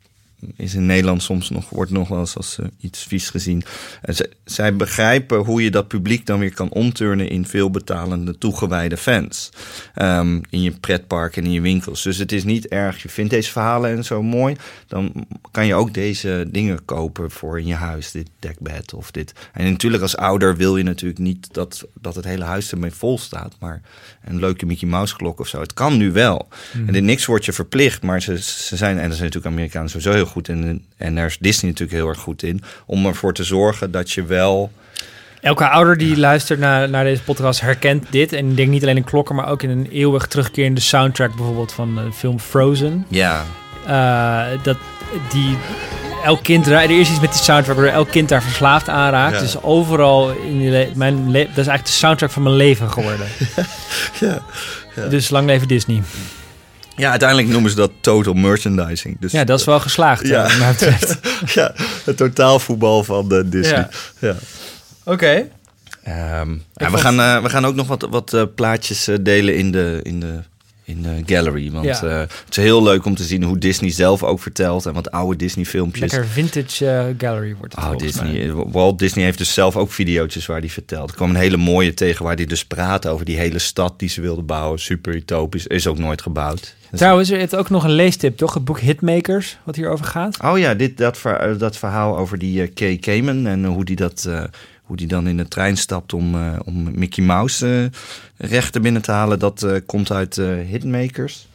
is 0.57 0.75
in 0.75 0.87
Nederland 0.87 1.23
soms 1.23 1.51
nog, 1.51 1.71
wordt 1.71 1.91
nog 1.91 2.09
wel 2.09 2.19
eens 2.19 2.37
als 2.37 2.57
uh, 2.61 2.67
iets 2.81 3.03
vies 3.03 3.31
gezien. 3.31 3.63
Uh, 4.05 4.17
zij 4.45 4.77
begrijpen 4.77 5.39
hoe 5.39 5.63
je 5.63 5.71
dat 5.71 5.89
publiek 5.89 6.27
dan 6.27 6.39
weer 6.39 6.55
kan 6.55 6.71
omturnen 6.71 7.29
in 7.29 7.47
veelbetalende, 7.47 8.39
toegewijde 8.39 8.97
fans. 8.97 9.51
Um, 9.97 10.41
in 10.51 10.63
je 10.63 10.71
pretpark 10.71 11.37
en 11.37 11.45
in 11.45 11.53
je 11.53 11.61
winkels. 11.61 12.03
Dus 12.03 12.19
het 12.19 12.33
is 12.33 12.45
niet 12.45 12.69
erg, 12.69 13.03
je 13.03 13.09
vindt 13.09 13.31
deze 13.31 13.51
verhalen 13.51 13.97
en 13.97 14.05
zo 14.05 14.23
mooi. 14.23 14.57
Dan 14.87 15.27
kan 15.51 15.67
je 15.67 15.75
ook 15.75 15.95
deze 15.95 16.49
dingen 16.49 16.85
kopen 16.85 17.31
voor 17.31 17.61
in 17.61 17.67
je 17.67 17.75
huis. 17.75 18.11
Dit 18.11 18.29
dekbed 18.39 18.95
of 18.95 19.11
dit. 19.11 19.33
En 19.53 19.71
natuurlijk 19.71 20.03
als 20.03 20.17
ouder 20.17 20.57
wil 20.57 20.77
je 20.77 20.83
natuurlijk 20.83 21.21
niet 21.21 21.55
dat, 21.55 21.87
dat 22.01 22.15
het 22.15 22.25
hele 22.25 22.45
huis 22.45 22.71
ermee 22.71 22.91
vol 22.91 23.19
staat. 23.19 23.57
Maar 23.61 23.83
een 24.25 24.39
leuke 24.39 24.67
Mickey 24.67 24.89
Mouse 24.89 25.17
klok 25.17 25.41
of 25.41 25.49
zo. 25.49 25.61
Het 25.61 25.75
kan 25.75 25.97
nu 25.97 26.13
wel. 26.13 26.49
Mm. 26.73 26.89
En 26.89 26.95
in 26.95 27.05
niks 27.05 27.27
wordt 27.27 27.45
je 27.45 27.53
verplicht. 27.53 28.03
Maar 28.03 28.23
ze, 28.23 28.39
ze 28.39 28.77
zijn, 28.77 28.99
en 28.99 29.09
dat 29.09 29.17
zijn 29.17 29.25
natuurlijk 29.25 29.55
Amerikanen 29.55 29.91
sowieso 29.91 30.13
heel 30.13 30.27
goed 30.31 30.49
in. 30.49 30.85
En 30.97 31.15
daar 31.15 31.27
is 31.27 31.39
Disney 31.39 31.71
natuurlijk 31.71 31.99
heel 31.99 32.09
erg 32.09 32.19
goed 32.19 32.43
in. 32.43 32.63
Om 32.87 33.07
ervoor 33.07 33.35
te 33.35 33.45
zorgen 33.45 33.91
dat 33.91 34.11
je 34.11 34.25
wel. 34.25 34.73
Elke 35.41 35.69
ouder 35.69 35.97
die 35.97 36.19
luistert 36.19 36.59
naar, 36.59 36.91
naar 36.91 37.05
deze 37.05 37.23
podcast 37.23 37.61
herkent 37.61 38.07
dit. 38.11 38.33
En 38.33 38.51
ik 38.51 38.57
denk 38.57 38.69
niet 38.69 38.83
alleen 38.83 38.97
in 38.97 39.05
klokken, 39.05 39.35
maar 39.35 39.49
ook 39.49 39.63
in 39.63 39.71
een 39.71 39.89
eeuwig 39.91 40.27
terugkerende 40.27 40.81
soundtrack 40.81 41.35
bijvoorbeeld 41.37 41.73
van 41.73 41.95
de 41.95 42.13
film 42.13 42.41
Frozen. 42.41 43.07
Ja. 43.09 43.45
Uh, 43.89 44.63
dat 44.63 44.77
die 45.31 45.57
elk 46.25 46.43
kind, 46.43 46.67
er 46.67 46.91
is 46.91 47.11
iets 47.11 47.21
met 47.21 47.33
die 47.33 47.43
soundtrack 47.43 47.77
waar 47.77 47.87
elk 47.87 48.11
kind 48.11 48.29
daar 48.29 48.43
verslaafd 48.43 48.89
aan 48.89 49.11
raakt. 49.11 49.41
Dus 49.41 49.63
overal 49.63 50.31
in 50.31 50.89
mijn 50.95 51.25
dat 51.25 51.35
is 51.35 51.55
eigenlijk 51.55 51.85
de 51.85 51.91
soundtrack 51.91 52.31
van 52.31 52.43
mijn 52.43 52.55
leven 52.55 52.91
geworden. 52.91 53.27
ja. 54.21 54.39
ja. 54.97 55.07
Dus 55.07 55.31
lang 55.31 55.47
leven 55.47 55.69
Disney. 55.69 56.03
Ja, 57.01 57.11
uiteindelijk 57.11 57.49
noemen 57.49 57.71
ze 57.71 57.77
dat 57.77 57.91
total 58.01 58.33
merchandising. 58.35 59.17
Dus, 59.21 59.33
ja, 59.33 59.45
dat 59.45 59.59
is 59.61 59.65
wel 59.65 59.81
geslaagd, 59.81 60.27
ja. 60.27 60.69
Betreft. 60.71 61.19
ja, 61.55 61.75
het 62.05 62.17
totaalvoetbal 62.17 63.05
van 63.05 63.29
de 63.29 63.49
Disney. 63.49 63.89
Ja. 64.19 64.35
Oké. 65.05 65.13
Okay. 65.13 66.41
Um, 66.41 66.63
ja, 66.75 66.91
we, 66.91 66.99
gaan, 66.99 67.21
uh, 67.21 67.43
we 67.43 67.49
gaan 67.49 67.65
ook 67.65 67.75
nog 67.75 67.87
wat, 67.87 68.07
wat 68.11 68.33
uh, 68.33 68.43
plaatjes 68.55 69.09
delen 69.21 69.57
in 69.57 69.71
de, 69.71 70.01
in 70.03 70.21
de 70.21 70.41
in 70.91 71.03
de 71.03 71.35
gallery. 71.35 71.71
Want 71.71 71.85
ja. 71.85 72.05
het 72.05 72.31
is 72.51 72.57
heel 72.57 72.83
leuk 72.83 73.05
om 73.05 73.15
te 73.15 73.25
zien 73.25 73.43
hoe 73.43 73.59
Disney 73.59 73.91
zelf 73.91 74.23
ook 74.23 74.41
vertelt. 74.41 74.87
En 74.87 74.93
wat 74.93 75.11
oude 75.11 75.37
Disney 75.37 75.65
filmpjes. 75.65 76.13
Lekker 76.13 76.29
vintage 76.29 77.15
gallery 77.19 77.55
wordt 77.59 77.77
het 77.77 77.85
oh, 77.85 77.97
Disney. 77.97 78.53
Walt 78.53 78.99
Disney 78.99 79.25
heeft 79.25 79.39
dus 79.39 79.55
zelf 79.55 79.77
ook 79.77 79.93
video's 79.93 80.47
waar 80.47 80.61
hij 80.61 80.69
vertelt. 80.69 81.11
Er 81.11 81.17
kwam 81.17 81.31
een 81.31 81.37
hele 81.37 81.57
mooie 81.57 81.95
tegen 81.95 82.25
waar 82.25 82.37
hij 82.37 82.45
dus 82.45 82.65
praat 82.65 83.07
over 83.07 83.25
die 83.25 83.39
hele 83.39 83.59
stad 83.59 83.99
die 83.99 84.09
ze 84.09 84.21
wilden 84.21 84.47
bouwen. 84.47 84.79
Super 84.79 85.15
utopisch. 85.15 85.67
Is 85.67 85.87
ook 85.87 85.99
nooit 85.99 86.23
gebouwd. 86.23 86.75
Trouwens, 86.93 87.31
er 87.31 87.39
is 87.39 87.55
ook 87.55 87.71
nog 87.71 87.85
een 87.85 87.91
leestip, 87.91 88.37
toch? 88.37 88.55
Het 88.55 88.65
boek 88.65 88.81
Hitmakers, 88.81 89.59
wat 89.65 89.77
hierover 89.77 90.05
gaat. 90.05 90.39
Oh 90.45 90.59
ja, 90.59 90.75
dit, 90.75 90.97
dat, 90.97 91.21
dat 91.59 91.77
verhaal 91.77 92.19
over 92.19 92.39
die 92.39 92.63
uh, 92.63 92.69
Kay 92.75 92.97
Kamen 92.97 93.47
en 93.47 93.65
hoe 93.65 93.85
die 93.85 93.97
dat... 93.97 94.29
Hoe 94.91 94.99
die 94.99 95.09
dan 95.09 95.27
in 95.27 95.37
de 95.37 95.49
trein 95.49 95.77
stapt 95.77 96.13
om, 96.13 96.35
uh, 96.35 96.59
om 96.65 96.99
Mickey 96.99 97.25
Mouse 97.25 97.91
rechten 98.37 98.83
binnen 98.83 99.03
te 99.03 99.11
halen, 99.11 99.39
dat 99.39 99.67
komt 99.87 100.11
uit 100.11 100.37
Hitmakers. 100.67 101.49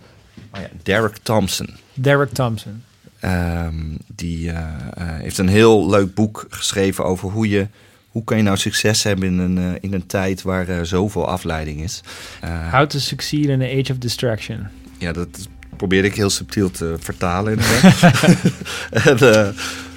Oh 0.54 0.62
ja, 0.62 0.70
Derek 0.84 1.18
Thompson. 1.18 1.70
Derek 1.94 2.32
Thompson. 2.34 2.84
Um, 3.22 3.98
die 4.16 4.52
heeft 4.98 5.38
een 5.38 5.48
heel 5.48 5.90
leuk 5.90 6.14
boek 6.14 6.46
geschreven 6.50 7.06
over 7.06 7.30
hoe 7.30 7.50
je 7.50 7.68
hoe 8.10 8.24
kan 8.24 8.38
je 8.38 8.44
nou 8.44 8.58
succes 8.58 9.04
hebben 9.04 9.28
in 9.28 9.38
een, 9.40 9.78
in 9.82 9.94
een 9.94 10.06
tijd 10.06 10.42
waar 10.42 10.70
uh, 10.70 10.80
zoveel 10.82 11.28
afleiding 11.28 11.82
is? 11.82 12.02
Uh, 12.44 12.74
How 12.74 12.88
to 12.88 13.00
succeed 13.00 13.46
in 13.46 13.60
the 13.60 13.80
age 13.80 13.92
of 13.92 13.98
distraction 13.98 14.68
ja, 14.98 15.12
dat 15.12 15.48
probeer 15.78 16.06
ik 16.06 16.16
heel 16.16 16.30
subtiel 16.30 16.72
te 16.72 16.96
vertalen. 17.00 17.58
en, 19.10 19.24
uh, 19.24 19.48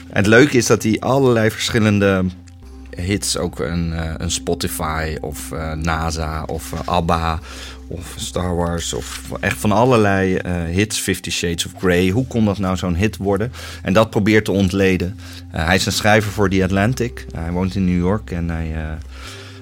het 0.09 0.27
leuke 0.27 0.57
is 0.57 0.67
dat 0.67 0.83
hij 0.83 0.97
allerlei 1.01 1.51
verschillende 1.51 2.25
hits, 3.01 3.37
ook 3.37 3.59
een, 3.59 3.93
uh, 3.93 4.11
een 4.17 4.31
Spotify 4.31 5.17
of 5.21 5.51
uh, 5.53 5.73
NASA 5.73 6.43
of 6.43 6.73
ABBA 6.85 7.41
of 7.87 8.15
Star 8.17 8.57
Wars 8.57 8.93
of 8.93 9.23
echt 9.41 9.59
van 9.59 9.73
allerlei 9.73 10.39
hits, 10.71 10.99
Fifty 10.99 11.31
Shades 11.31 11.67
of 11.67 11.73
Grey. 11.79 12.09
Hoe 12.09 12.27
kon 12.27 12.45
dat 12.45 12.59
nou 12.59 12.77
zo'n 12.77 12.95
hit 12.95 13.17
worden? 13.17 13.53
En 13.83 13.93
dat 13.93 14.11
probeert 14.11 14.45
te 14.45 14.53
ontleden. 14.53 15.19
hij 15.49 15.75
is 15.75 15.87
een 15.87 15.93
schrijver 15.93 16.33
voor 16.33 16.51
The 16.51 16.63
Atlantic. 16.63 17.27
hij 17.35 17.51
woont 17.51 17.75
in 17.75 17.85
New 17.85 17.99
York 17.99 18.31
en 18.31 18.49
hij, 18.49 18.75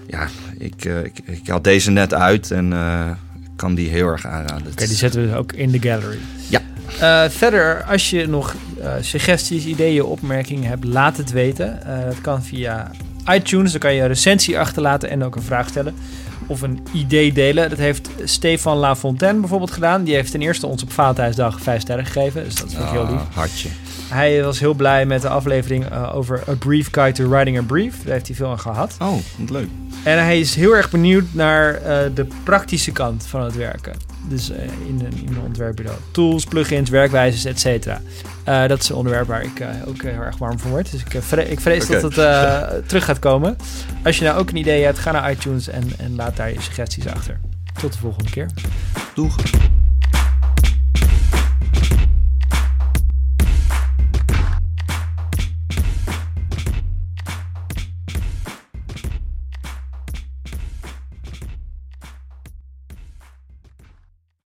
ja, 0.06 0.28
ik, 0.58 0.84
ik, 0.84 1.18
ik, 1.24 1.48
had 1.48 1.64
deze 1.64 1.90
net 1.90 2.14
uit 2.14 2.50
en 2.50 2.72
kan 3.56 3.74
die 3.74 3.88
heel 3.88 4.06
erg 4.06 4.26
aanraden. 4.26 4.66
Oké, 4.72 4.86
die 4.86 4.96
zetten 4.96 5.30
we 5.30 5.36
ook 5.36 5.52
in 5.52 5.70
de 5.70 5.80
gallery. 5.80 6.18
Ja. 6.48 6.62
Uh, 7.00 7.30
verder, 7.30 7.82
als 7.82 8.10
je 8.10 8.26
nog 8.26 8.54
uh, 8.78 8.92
suggesties, 9.00 9.64
ideeën, 9.64 10.02
opmerkingen 10.02 10.68
hebt, 10.68 10.84
laat 10.84 11.16
het 11.16 11.30
weten. 11.30 11.80
Uh, 11.86 12.04
dat 12.04 12.20
kan 12.20 12.42
via 12.42 12.90
iTunes. 13.32 13.70
Dan 13.70 13.80
kan 13.80 13.94
je 13.94 14.00
een 14.00 14.08
recensie 14.08 14.58
achterlaten 14.58 15.10
en 15.10 15.24
ook 15.24 15.36
een 15.36 15.42
vraag 15.42 15.68
stellen. 15.68 15.94
Of 16.46 16.62
een 16.62 16.86
idee 16.92 17.32
delen. 17.32 17.68
Dat 17.68 17.78
heeft 17.78 18.08
Stefan 18.24 18.76
Lafontaine 18.76 19.40
bijvoorbeeld 19.40 19.70
gedaan. 19.70 20.04
Die 20.04 20.14
heeft 20.14 20.30
ten 20.30 20.42
eerste 20.42 20.66
ons 20.66 20.82
op 20.82 20.92
Valentijnsdag 20.92 21.60
vijf 21.60 21.80
sterren 21.80 22.06
gegeven. 22.06 22.44
Dus 22.44 22.54
dat 22.54 22.70
is 22.70 22.78
ook 22.78 22.90
heel 22.90 23.00
ah, 23.00 23.10
lief. 23.10 23.20
Hartje. 23.34 23.68
Hij 24.08 24.42
was 24.42 24.58
heel 24.58 24.74
blij 24.74 25.06
met 25.06 25.22
de 25.22 25.28
aflevering 25.28 25.92
over 26.12 26.42
A 26.48 26.54
Brief 26.54 26.88
Guide 26.90 27.22
to 27.22 27.28
Writing 27.28 27.58
a 27.58 27.62
Brief. 27.62 28.02
Daar 28.02 28.12
heeft 28.12 28.26
hij 28.26 28.36
veel 28.36 28.50
aan 28.50 28.60
gehad. 28.60 28.96
Oh, 28.98 29.12
wat 29.36 29.50
leuk. 29.50 29.68
En 30.02 30.18
hij 30.18 30.40
is 30.40 30.54
heel 30.54 30.76
erg 30.76 30.90
benieuwd 30.90 31.24
naar 31.32 31.74
uh, 31.74 31.98
de 32.14 32.26
praktische 32.42 32.92
kant 32.92 33.26
van 33.26 33.42
het 33.42 33.56
werken. 33.56 33.92
Dus 34.28 34.50
uh, 34.50 34.56
in, 34.62 35.00
een, 35.04 35.26
in 35.26 35.28
een 35.28 35.40
ontwerpbureau. 35.46 35.98
Tools, 36.10 36.44
plugins, 36.44 36.90
werkwijzes, 36.90 37.44
et 37.44 37.60
cetera. 37.60 38.00
Uh, 38.48 38.66
dat 38.66 38.80
is 38.82 38.88
een 38.88 38.96
onderwerp 38.96 39.26
waar 39.26 39.42
ik 39.42 39.64
ook 39.86 40.02
heel 40.02 40.22
erg 40.22 40.38
warm 40.38 40.58
van 40.58 40.70
word. 40.70 40.90
Dus 40.90 41.00
ik, 41.00 41.22
vre 41.22 41.48
ik 41.48 41.60
vrees 41.60 41.84
okay. 41.84 42.00
dat 42.00 42.14
het 42.14 42.88
terug 42.88 43.04
gaat 43.04 43.18
komen. 43.18 43.56
Als 44.04 44.18
je 44.18 44.24
nou 44.24 44.38
ook 44.38 44.50
een 44.50 44.56
idee 44.56 44.84
hebt, 44.84 44.98
ga 44.98 45.10
naar 45.10 45.30
iTunes 45.30 45.68
en, 45.68 45.92
en 45.98 46.16
laat 46.16 46.36
daar 46.36 46.52
je 46.52 46.60
suggesties 46.60 47.06
achter. 47.06 47.40
Tot 47.80 47.92
de 47.92 47.98
volgende 47.98 48.30
keer. 48.30 48.50
Doeg. 49.14 49.36